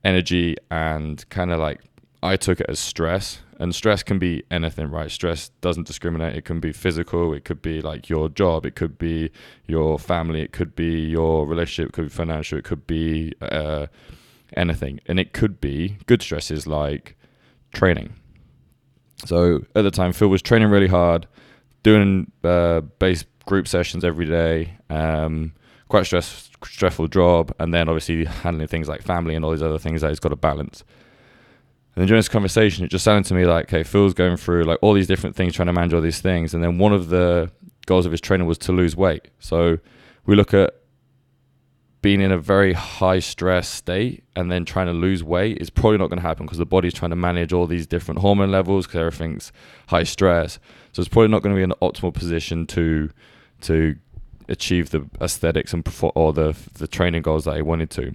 energy 0.04 0.56
and 0.70 1.28
kind 1.28 1.52
of 1.52 1.60
like 1.60 1.80
I 2.24 2.36
took 2.36 2.58
it 2.58 2.66
as 2.70 2.78
stress 2.78 3.40
and 3.60 3.74
stress 3.74 4.02
can 4.02 4.18
be 4.18 4.44
anything 4.50 4.90
right? 4.90 5.10
Stress 5.10 5.50
doesn't 5.60 5.86
discriminate. 5.86 6.34
It 6.34 6.46
can 6.46 6.58
be 6.58 6.72
physical 6.72 7.34
it 7.34 7.44
could 7.44 7.60
be 7.60 7.82
like 7.82 8.08
your 8.08 8.30
job 8.30 8.64
it 8.64 8.74
could 8.74 8.96
be 8.96 9.30
your 9.66 9.98
family 9.98 10.40
it 10.40 10.50
could 10.50 10.74
be 10.74 11.06
your 11.06 11.46
relationship 11.46 11.90
it 11.90 11.92
could 11.92 12.06
be 12.06 12.08
financial 12.08 12.58
it 12.58 12.64
could 12.64 12.86
be 12.86 13.34
uh, 13.42 13.88
anything. 14.56 15.00
And 15.04 15.20
it 15.20 15.34
could 15.34 15.60
be 15.60 15.98
good 16.06 16.22
stresses 16.22 16.66
like 16.66 17.14
training. 17.74 18.14
So 19.26 19.66
at 19.76 19.82
the 19.82 19.90
time 19.90 20.14
phil 20.14 20.28
was 20.28 20.40
training 20.40 20.70
really 20.70 20.88
hard 20.88 21.26
doing 21.82 22.32
uh, 22.42 22.80
base 22.80 23.26
group 23.44 23.68
sessions 23.68 24.02
every 24.02 24.24
day 24.24 24.78
um, 24.88 25.52
quite 25.88 26.06
stress 26.06 26.50
stressful 26.64 27.08
job 27.08 27.54
and 27.60 27.74
then 27.74 27.90
obviously 27.90 28.24
handling 28.24 28.66
things 28.66 28.88
like 28.88 29.02
family 29.02 29.34
and 29.34 29.44
all 29.44 29.50
these 29.50 29.62
other 29.62 29.78
things 29.78 30.00
that 30.00 30.08
he's 30.08 30.18
got 30.18 30.30
to 30.30 30.36
balance 30.36 30.82
and 31.94 32.02
then 32.02 32.08
during 32.08 32.18
this 32.18 32.28
conversation, 32.28 32.84
it 32.84 32.90
just 32.90 33.04
sounded 33.04 33.28
to 33.28 33.34
me 33.34 33.44
like, 33.44 33.66
okay, 33.66 33.84
Phil's 33.84 34.14
going 34.14 34.36
through 34.36 34.64
like 34.64 34.78
all 34.82 34.94
these 34.94 35.06
different 35.06 35.36
things, 35.36 35.54
trying 35.54 35.66
to 35.66 35.72
manage 35.72 35.94
all 35.94 36.00
these 36.00 36.20
things. 36.20 36.52
And 36.52 36.62
then 36.62 36.78
one 36.78 36.92
of 36.92 37.08
the 37.08 37.52
goals 37.86 38.04
of 38.04 38.12
his 38.12 38.20
training 38.20 38.48
was 38.48 38.58
to 38.58 38.72
lose 38.72 38.96
weight. 38.96 39.28
So 39.38 39.78
we 40.26 40.34
look 40.34 40.52
at 40.52 40.74
being 42.02 42.20
in 42.20 42.32
a 42.32 42.38
very 42.38 42.72
high 42.72 43.20
stress 43.20 43.68
state 43.68 44.24
and 44.34 44.50
then 44.50 44.64
trying 44.64 44.86
to 44.86 44.92
lose 44.92 45.22
weight 45.22 45.56
is 45.58 45.70
probably 45.70 45.96
not 45.96 46.08
going 46.08 46.18
to 46.18 46.26
happen 46.26 46.44
because 46.44 46.58
the 46.58 46.66
body's 46.66 46.92
trying 46.92 47.10
to 47.10 47.16
manage 47.16 47.52
all 47.52 47.66
these 47.66 47.86
different 47.86 48.20
hormone 48.20 48.50
levels 48.50 48.86
because 48.86 49.00
everything's 49.00 49.52
high 49.86 50.02
stress. 50.02 50.58
So 50.92 51.00
it's 51.00 51.08
probably 51.08 51.28
not 51.28 51.42
going 51.42 51.54
to 51.54 51.58
be 51.58 51.62
in 51.62 51.70
an 51.70 51.78
optimal 51.80 52.12
position 52.12 52.66
to 52.68 53.10
to 53.62 53.96
achieve 54.48 54.90
the 54.90 55.08
aesthetics 55.20 55.72
and 55.72 55.86
or 56.14 56.32
the 56.32 56.54
the 56.74 56.88
training 56.88 57.22
goals 57.22 57.44
that 57.44 57.56
he 57.56 57.62
wanted 57.62 57.88
to. 57.90 58.14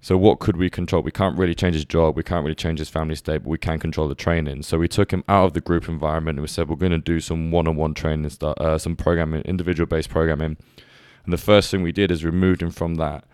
So 0.00 0.16
what 0.16 0.38
could 0.38 0.56
we 0.56 0.70
control? 0.70 1.02
We 1.02 1.10
can't 1.10 1.38
really 1.38 1.54
change 1.54 1.74
his 1.74 1.84
job. 1.84 2.16
We 2.16 2.22
can't 2.22 2.44
really 2.44 2.54
change 2.54 2.78
his 2.78 2.88
family 2.88 3.16
state, 3.16 3.42
but 3.42 3.50
we 3.50 3.58
can 3.58 3.78
control 3.78 4.08
the 4.08 4.14
training. 4.14 4.62
So 4.62 4.78
we 4.78 4.88
took 4.88 5.12
him 5.12 5.24
out 5.28 5.46
of 5.46 5.52
the 5.54 5.60
group 5.60 5.88
environment 5.88 6.38
and 6.38 6.42
we 6.42 6.48
said 6.48 6.68
we're 6.68 6.76
going 6.76 6.92
to 6.92 6.98
do 6.98 7.20
some 7.20 7.50
one-on-one 7.50 7.94
training, 7.94 8.28
start, 8.30 8.58
uh, 8.60 8.78
some 8.78 8.94
programming, 8.94 9.42
individual-based 9.42 10.10
programming. 10.10 10.56
And 11.24 11.32
the 11.32 11.38
first 11.38 11.70
thing 11.70 11.82
we 11.82 11.92
did 11.92 12.10
is 12.10 12.24
removed 12.24 12.62
him 12.62 12.70
from 12.70 12.96
that 12.96 13.24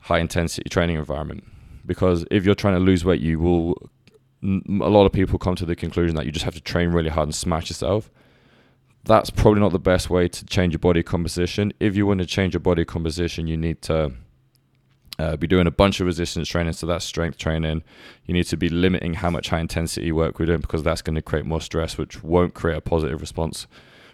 high-intensity 0.00 0.68
training 0.70 0.96
environment 0.96 1.44
because 1.88 2.24
if 2.30 2.44
you're 2.44 2.54
trying 2.54 2.74
to 2.74 2.80
lose 2.80 3.04
weight, 3.04 3.20
you 3.20 3.40
will. 3.40 3.90
A 4.40 4.88
lot 4.88 5.04
of 5.04 5.10
people 5.10 5.36
come 5.36 5.56
to 5.56 5.66
the 5.66 5.74
conclusion 5.74 6.14
that 6.14 6.24
you 6.24 6.30
just 6.30 6.44
have 6.44 6.54
to 6.54 6.60
train 6.60 6.90
really 6.90 7.08
hard 7.08 7.26
and 7.26 7.34
smash 7.34 7.70
yourself. 7.70 8.08
That's 9.02 9.30
probably 9.30 9.60
not 9.60 9.72
the 9.72 9.80
best 9.80 10.10
way 10.10 10.28
to 10.28 10.46
change 10.46 10.74
your 10.74 10.78
body 10.78 11.02
composition. 11.02 11.72
If 11.80 11.96
you 11.96 12.06
want 12.06 12.20
to 12.20 12.26
change 12.26 12.54
your 12.54 12.60
body 12.60 12.84
composition, 12.84 13.48
you 13.48 13.56
need 13.56 13.82
to 13.82 14.12
uh, 15.18 15.36
be 15.36 15.46
doing 15.46 15.66
a 15.66 15.70
bunch 15.72 16.00
of 16.00 16.06
resistance 16.06 16.48
training, 16.48 16.72
so 16.72 16.86
that's 16.86 17.04
strength 17.04 17.38
training. 17.38 17.82
You 18.26 18.34
need 18.34 18.44
to 18.44 18.56
be 18.56 18.68
limiting 18.68 19.14
how 19.14 19.30
much 19.30 19.48
high 19.48 19.60
intensity 19.60 20.12
work 20.12 20.38
we're 20.38 20.46
doing 20.46 20.60
because 20.60 20.82
that's 20.82 21.02
going 21.02 21.16
to 21.16 21.22
create 21.22 21.44
more 21.44 21.60
stress, 21.60 21.98
which 21.98 22.22
won't 22.22 22.54
create 22.54 22.76
a 22.76 22.80
positive 22.80 23.20
response 23.20 23.66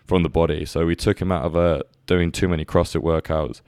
from 0.07 0.23
the 0.23 0.29
body. 0.29 0.65
So 0.65 0.87
we 0.87 0.97
took 0.97 1.21
him 1.21 1.31
out 1.31 1.45
of 1.45 1.57
uh, 1.57 1.83
doing 2.07 2.33
too 2.33 2.49
many 2.49 2.65
CrossFit 2.65 3.03
workouts, 3.03 3.61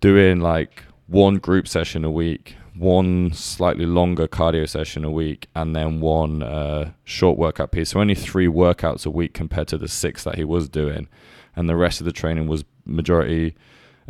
doing 0.00 0.40
like 0.40 0.84
one 1.06 1.36
group 1.36 1.66
session 1.66 2.04
a 2.04 2.10
week, 2.10 2.56
one 2.76 3.32
slightly 3.32 3.86
longer 3.86 4.28
cardio 4.28 4.68
session 4.68 5.04
a 5.04 5.10
week, 5.10 5.48
and 5.56 5.74
then 5.74 6.00
one 6.00 6.42
uh, 6.42 6.92
short 7.04 7.36
workout 7.36 7.72
piece. 7.72 7.90
So 7.90 8.00
only 8.00 8.14
three 8.14 8.48
workouts 8.48 9.06
a 9.06 9.10
week 9.10 9.34
compared 9.34 9.68
to 9.68 9.78
the 9.78 9.88
six 9.88 10.22
that 10.24 10.36
he 10.36 10.44
was 10.44 10.68
doing, 10.68 11.08
and 11.56 11.68
the 11.68 11.76
rest 11.76 12.00
of 12.00 12.04
the 12.04 12.12
training 12.12 12.46
was 12.46 12.64
majority 12.84 13.54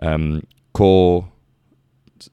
um, 0.02 0.46
core 0.72 1.28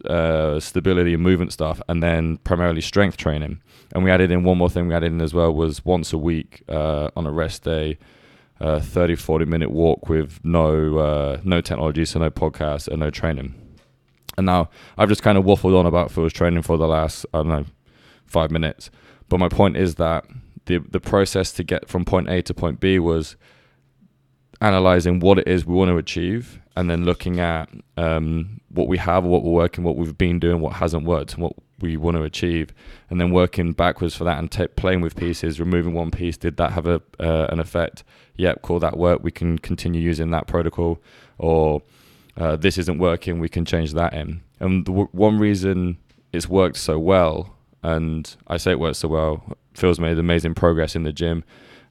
uh, 0.05 0.59
stability 0.59 1.13
and 1.13 1.23
movement 1.23 1.53
stuff, 1.53 1.81
and 1.87 2.01
then 2.01 2.37
primarily 2.37 2.81
strength 2.81 3.17
training. 3.17 3.61
And 3.93 4.03
we 4.03 4.11
added 4.11 4.31
in 4.31 4.43
one 4.43 4.57
more 4.57 4.69
thing 4.69 4.87
we 4.87 4.95
added 4.95 5.11
in 5.11 5.21
as 5.21 5.33
well 5.33 5.53
was 5.53 5.83
once 5.83 6.13
a 6.13 6.17
week 6.17 6.63
uh, 6.69 7.09
on 7.15 7.25
a 7.25 7.31
rest 7.31 7.63
day, 7.63 7.97
uh, 8.59 8.79
30, 8.79 9.15
40 9.15 9.45
minute 9.45 9.71
walk 9.71 10.07
with 10.07 10.39
no 10.43 10.97
uh, 10.97 11.41
no 11.43 11.61
technology, 11.61 12.05
so 12.05 12.19
no 12.19 12.29
podcast 12.29 12.87
and 12.87 12.99
no 12.99 13.09
training. 13.09 13.55
And 14.37 14.45
now 14.45 14.69
I've 14.97 15.09
just 15.09 15.23
kind 15.23 15.37
of 15.37 15.43
waffled 15.43 15.77
on 15.77 15.85
about 15.85 16.11
Phil's 16.11 16.33
training 16.33 16.61
for 16.61 16.77
the 16.77 16.87
last, 16.87 17.25
I 17.33 17.39
don't 17.39 17.47
know, 17.49 17.65
five 18.25 18.51
minutes. 18.51 18.89
But 19.27 19.39
my 19.39 19.49
point 19.49 19.77
is 19.77 19.95
that 19.95 20.25
the 20.65 20.77
the 20.79 20.99
process 20.99 21.51
to 21.53 21.63
get 21.63 21.89
from 21.89 22.05
point 22.05 22.29
A 22.29 22.41
to 22.43 22.53
point 22.53 22.79
B 22.79 22.99
was 22.99 23.35
analyzing 24.61 25.19
what 25.19 25.39
it 25.39 25.47
is 25.47 25.65
we 25.65 25.75
want 25.75 25.89
to 25.89 25.97
achieve 25.97 26.60
and 26.75 26.89
then 26.89 27.03
looking 27.03 27.39
at 27.39 27.69
um, 27.97 28.61
what 28.69 28.87
we 28.87 28.97
have, 28.97 29.23
what 29.23 29.43
we're 29.43 29.51
working, 29.51 29.83
what 29.83 29.97
we've 29.97 30.17
been 30.17 30.39
doing, 30.39 30.61
what 30.61 30.73
hasn't 30.73 31.03
worked, 31.03 31.33
and 31.33 31.43
what 31.43 31.53
we 31.79 31.97
want 31.97 32.15
to 32.15 32.23
achieve, 32.23 32.73
and 33.09 33.19
then 33.19 33.31
working 33.31 33.73
backwards 33.73 34.15
for 34.15 34.23
that 34.23 34.37
and 34.39 34.51
t- 34.51 34.67
playing 34.67 35.01
with 35.01 35.15
pieces, 35.15 35.59
removing 35.59 35.93
one 35.93 36.11
piece. 36.11 36.37
Did 36.37 36.57
that 36.57 36.71
have 36.71 36.85
a 36.87 37.01
uh, 37.19 37.47
an 37.49 37.59
effect? 37.59 38.03
Yep, 38.35 38.61
cool. 38.61 38.79
That 38.79 38.97
work. 38.97 39.23
We 39.23 39.31
can 39.31 39.57
continue 39.57 40.01
using 40.01 40.31
that 40.31 40.47
protocol, 40.47 40.99
or 41.37 41.81
uh, 42.37 42.55
this 42.55 42.77
isn't 42.77 42.99
working. 42.99 43.39
We 43.39 43.49
can 43.49 43.65
change 43.65 43.93
that 43.93 44.13
in. 44.13 44.41
And 44.59 44.85
the 44.85 44.91
w- 44.91 45.09
one 45.11 45.39
reason 45.39 45.97
it's 46.31 46.47
worked 46.47 46.77
so 46.77 46.97
well, 46.97 47.55
and 47.83 48.33
I 48.47 48.57
say 48.57 48.71
it 48.71 48.79
works 48.79 48.99
so 48.99 49.09
well. 49.09 49.57
Phil's 49.73 49.99
made 49.99 50.17
amazing 50.17 50.53
progress 50.53 50.95
in 50.95 51.03
the 51.03 51.11
gym 51.11 51.43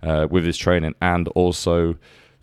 uh, 0.02 0.26
with 0.30 0.44
his 0.44 0.56
training, 0.56 0.94
and 1.02 1.28
also 1.28 1.96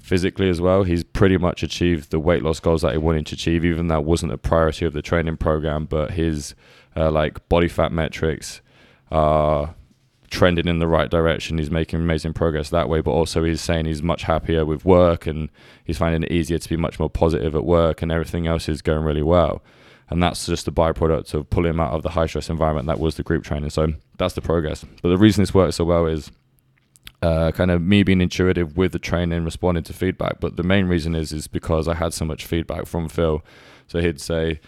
physically 0.07 0.49
as 0.49 0.61
well. 0.61 0.83
He's 0.83 1.03
pretty 1.03 1.37
much 1.37 1.63
achieved 1.63 2.11
the 2.11 2.19
weight 2.19 2.41
loss 2.41 2.61
goals 2.61 2.81
that 2.81 2.93
he 2.93 2.97
wanted 2.97 3.25
to 3.27 3.35
achieve, 3.35 3.65
even 3.65 3.87
that 3.89 4.05
wasn't 4.05 4.31
a 4.31 4.37
priority 4.37 4.85
of 4.85 4.93
the 4.93 5.01
training 5.01 5.35
program. 5.35 5.85
But 5.85 6.11
his 6.11 6.55
uh, 6.95 7.11
like 7.11 7.47
body 7.49 7.67
fat 7.67 7.91
metrics 7.91 8.61
are 9.11 9.75
trending 10.29 10.67
in 10.67 10.79
the 10.79 10.87
right 10.87 11.09
direction. 11.11 11.57
He's 11.57 11.69
making 11.69 11.99
amazing 11.99 12.33
progress 12.33 12.69
that 12.69 12.87
way, 12.87 13.01
but 13.01 13.11
also 13.11 13.43
he's 13.43 13.61
saying 13.61 13.85
he's 13.85 14.01
much 14.01 14.23
happier 14.23 14.65
with 14.65 14.85
work 14.85 15.27
and 15.27 15.49
he's 15.83 15.97
finding 15.97 16.23
it 16.23 16.31
easier 16.31 16.57
to 16.57 16.69
be 16.69 16.77
much 16.77 16.99
more 16.99 17.09
positive 17.09 17.53
at 17.53 17.65
work, 17.65 18.01
and 18.01 18.11
everything 18.11 18.47
else 18.47 18.69
is 18.69 18.81
going 18.81 19.03
really 19.03 19.23
well. 19.23 19.61
And 20.09 20.23
that's 20.23 20.45
just 20.45 20.69
a 20.69 20.71
byproduct 20.71 21.33
of 21.33 21.49
pulling 21.49 21.71
him 21.71 21.81
out 21.81 21.91
of 21.91 22.01
the 22.01 22.11
high 22.11 22.27
stress 22.27 22.49
environment 22.49 22.87
that 22.87 22.99
was 22.99 23.15
the 23.15 23.23
group 23.23 23.43
training. 23.43 23.71
So 23.71 23.91
that's 24.17 24.35
the 24.35 24.41
progress. 24.41 24.85
But 25.01 25.09
the 25.09 25.17
reason 25.17 25.41
this 25.41 25.53
works 25.53 25.75
so 25.75 25.83
well 25.83 26.05
is 26.05 26.31
uh, 27.21 27.51
kind 27.51 27.71
of 27.71 27.81
me 27.81 28.03
being 28.03 28.21
intuitive 28.21 28.77
with 28.77 28.91
the 28.91 28.99
training, 28.99 29.43
responding 29.43 29.83
to 29.85 29.93
feedback. 29.93 30.39
But 30.39 30.55
the 30.55 30.63
main 30.63 30.85
reason 30.85 31.15
is 31.15 31.31
is 31.31 31.47
because 31.47 31.87
I 31.87 31.95
had 31.95 32.13
so 32.13 32.25
much 32.25 32.45
feedback 32.45 32.85
from 32.85 33.09
Phil. 33.09 33.43
So 33.87 33.99
he'd 33.99 34.21
say 34.21 34.59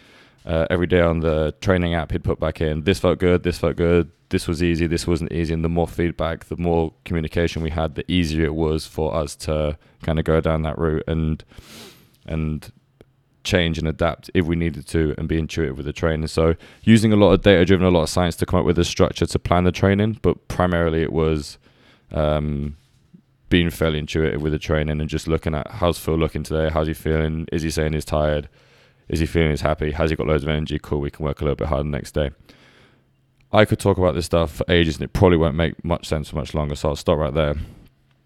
uh, 0.46 0.65
every 0.70 0.88
day 0.88 1.01
on 1.01 1.20
the 1.20 1.53
training 1.62 1.94
app, 1.94 2.12
he'd 2.12 2.24
put 2.24 2.39
back 2.39 2.62
in 2.62 2.84
this 2.84 3.00
felt 3.00 3.20
good, 3.20 3.44
this 3.44 3.60
felt 3.60 3.75
good, 3.75 4.12
this 4.29 4.48
was 4.48 4.63
easy, 4.63 4.88
this 4.88 5.06
wasn't 5.06 5.32
easy. 5.32 5.53
And 5.53 5.63
the 5.63 5.70
more 5.70 5.88
feedback, 5.88 6.46
the 6.46 6.58
more 6.58 6.94
communication 7.06 7.62
we 7.62 7.70
had, 7.70 7.96
the 7.96 8.10
easier 8.12 8.46
it 8.46 8.56
was 8.56 8.88
for 8.88 9.13
us 9.13 9.36
to 9.38 9.77
kind 10.01 10.18
of 10.18 10.25
go 10.25 10.41
down 10.41 10.63
that 10.63 10.77
route 10.77 11.03
and 11.08 11.44
and 12.25 12.72
change 13.44 13.77
and 13.77 13.88
adapt 13.88 14.29
if 14.34 14.46
we 14.46 14.56
needed 14.56 14.88
to 14.88 15.15
and 15.18 15.27
be 15.27 15.38
intuitive 15.38 15.77
with 15.77 15.86
the 15.86 15.94
training. 15.94 16.27
So 16.27 16.56
using 16.84 17.13
a 17.13 17.15
lot 17.15 17.32
of 17.32 17.41
data 17.41 17.63
driven, 17.63 17.86
a 17.86 17.91
lot 17.91 18.03
of 18.03 18.10
science 18.10 18.36
to 18.38 18.46
come 18.46 18.60
up 18.60 18.65
with 18.65 18.77
a 18.79 18.86
structure 18.86 19.25
to 19.25 19.39
plan 19.39 19.65
the 19.65 19.72
training, 19.72 20.20
but 20.22 20.48
primarily 20.48 21.03
it 21.03 21.13
was 21.13 21.59
um, 22.12 22.75
being 23.50 23.70
fairly 23.70 24.00
intuitive 24.00 24.42
with 24.42 24.54
the 24.54 24.60
training 24.60 25.01
and 25.01 25.10
just 25.10 25.28
looking 25.28 25.56
at 25.56 25.70
how's 25.70 25.98
Phil 25.98 26.18
looking 26.18 26.44
today, 26.44 26.70
how's 26.72 26.88
he 26.88 26.94
feeling, 26.94 27.48
is 27.51 27.63
he 27.63 27.70
saying 27.70 27.94
he's 27.94 28.06
tired, 28.06 28.48
is 29.08 29.20
he 29.20 29.25
feeling 29.25 29.50
he's 29.50 29.62
happy, 29.62 29.92
has 29.92 30.10
he 30.10 30.16
got 30.16 30.28
loads 30.28 30.44
of 30.44 30.50
energy, 30.50 30.80
cool, 30.82 31.00
we 31.00 31.12
can 31.12 31.25
work 31.25 31.42
a 31.42 31.44
little 31.44 31.56
bit 31.56 31.68
harder 31.68 31.89
next 31.89 32.12
day. 32.13 32.32
I 33.51 33.66
could 33.66 33.80
talk 33.80 33.98
about 33.98 34.13
this 34.13 34.28
stuff 34.28 34.51
for 34.51 34.72
ages 34.72 34.98
and 34.98 35.04
it 35.04 35.13
probably 35.13 35.38
won't 35.38 35.56
make 35.56 35.84
much 35.84 36.08
sense 36.08 36.30
for 36.30 36.36
much 36.36 36.54
longer, 36.54 36.75
so 36.75 36.89
I'll 36.89 36.96
stop 36.96 37.18
right 37.18 37.34
there. 37.34 37.56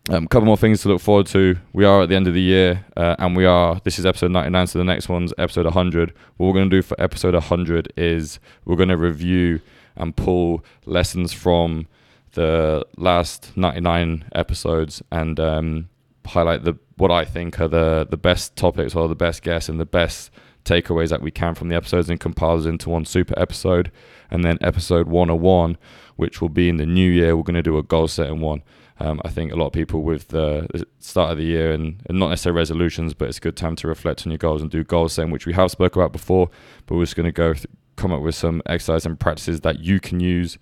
A 0.10 0.18
um, 0.18 0.28
couple 0.28 0.46
more 0.46 0.58
things 0.58 0.82
to 0.82 0.90
look 0.90 1.00
forward 1.00 1.28
to. 1.28 1.56
We 1.72 1.86
are 1.86 2.02
at 2.02 2.10
the 2.10 2.16
end 2.16 2.28
of 2.28 2.34
the 2.34 2.42
year, 2.42 2.86
uh, 2.98 3.16
and 3.20 3.38
we 3.38 3.46
are. 3.46 3.80
This 3.86 3.98
is 3.98 4.06
episode 4.06 4.32
99, 4.32 4.68
so 4.68 4.80
the 4.80 4.84
next 4.84 5.08
one's 5.08 5.34
episode 5.38 5.64
100. 5.64 6.14
What 6.36 6.48
we're 6.48 6.54
going 6.54 6.70
to 6.70 6.76
do 6.76 6.82
for 6.82 7.00
episode 7.02 7.34
100 7.36 7.94
is 7.96 8.38
we're 8.66 8.76
going 8.76 8.90
to 8.90 8.98
review 8.98 9.62
and 9.96 10.14
pull 10.14 10.66
lessons 10.86 11.32
from 11.32 11.88
the 12.34 12.86
last 12.98 13.56
99 13.56 14.26
episodes 14.34 15.02
and 15.12 15.40
um, 15.40 15.90
highlight 16.26 16.64
the 16.64 16.78
what 16.98 17.12
I 17.12 17.26
think 17.26 17.60
are 17.60 17.68
the 17.68 18.08
the 18.10 18.18
best 18.18 18.56
topics 18.56 18.96
or 18.96 19.08
the 19.08 19.16
best 19.16 19.42
guests 19.42 19.70
and 19.70 19.80
the 19.80 19.86
best 19.86 20.32
takeaways 20.64 21.10
that 21.10 21.22
we 21.22 21.32
can 21.32 21.56
from 21.56 21.70
the 21.70 21.76
episodes 21.76 22.10
and 22.10 22.20
compile 22.20 22.56
those 22.56 22.66
into 22.66 22.90
one 22.90 23.06
super 23.06 23.38
episode. 23.38 23.92
And 24.32 24.44
then 24.44 24.58
episode 24.62 25.08
101, 25.08 25.78
which 26.16 26.42
will 26.42 26.50
be 26.50 26.70
in 26.70 26.78
the 26.78 26.86
new 26.86 27.10
year, 27.10 27.36
we're 27.36 27.44
going 27.44 27.56
to 27.56 27.62
do 27.62 27.78
a 27.78 27.84
goal 27.84 28.08
setting 28.08 28.40
one. 28.40 28.64
Um, 29.00 29.22
I 29.26 29.30
think 29.30 29.52
a 29.52 29.56
lot 29.56 29.68
of 29.68 29.74
people 29.74 30.04
with 30.04 30.30
the 30.30 30.86
start 31.00 31.32
of 31.32 31.38
the 31.38 31.44
year 31.44 31.72
and, 31.74 32.02
and, 32.08 32.20
not 32.20 32.30
necessarily 32.30 32.58
resolutions, 32.58 33.14
but 33.14 33.28
it's 33.28 33.40
a 33.40 33.42
good 33.42 33.58
time 33.58 33.76
to 33.78 33.88
reflect 33.88 34.26
on 34.26 34.32
your 34.32 34.38
goals 34.38 34.62
and 34.62 34.70
do 34.70 34.84
goal 34.84 35.10
setting, 35.10 35.32
which 35.32 35.46
we 35.46 35.54
have 35.54 35.72
spoke 35.72 35.96
about 35.96 36.14
before. 36.14 36.50
But 36.86 36.96
we're 36.96 37.04
just 37.04 37.16
going 37.16 37.26
to 37.26 37.32
go 37.32 37.54
th- 37.54 37.66
come 37.96 38.12
up 38.12 38.22
with 38.22 38.36
some 38.36 38.62
exercise 38.68 39.06
and 39.06 39.20
practices 39.20 39.62
that 39.62 39.80
you 39.80 40.00
can 40.00 40.20
use 40.20 40.58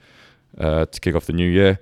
uh, 0.58 0.86
to 0.86 1.00
kick 1.00 1.16
off 1.16 1.26
the 1.26 1.34
new 1.34 1.50
year. 1.50 1.80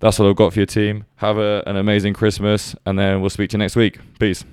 That's 0.00 0.18
all 0.18 0.28
I've 0.28 0.36
got 0.36 0.52
for 0.52 0.58
your 0.58 0.66
team. 0.66 1.04
Have 1.16 1.38
a, 1.38 1.62
an 1.66 1.76
amazing 1.76 2.14
Christmas, 2.14 2.74
and 2.84 2.98
then 2.98 3.20
we'll 3.20 3.30
speak 3.30 3.50
to 3.50 3.54
you 3.54 3.58
next 3.58 3.76
week. 3.76 3.98
Peace. 4.18 4.44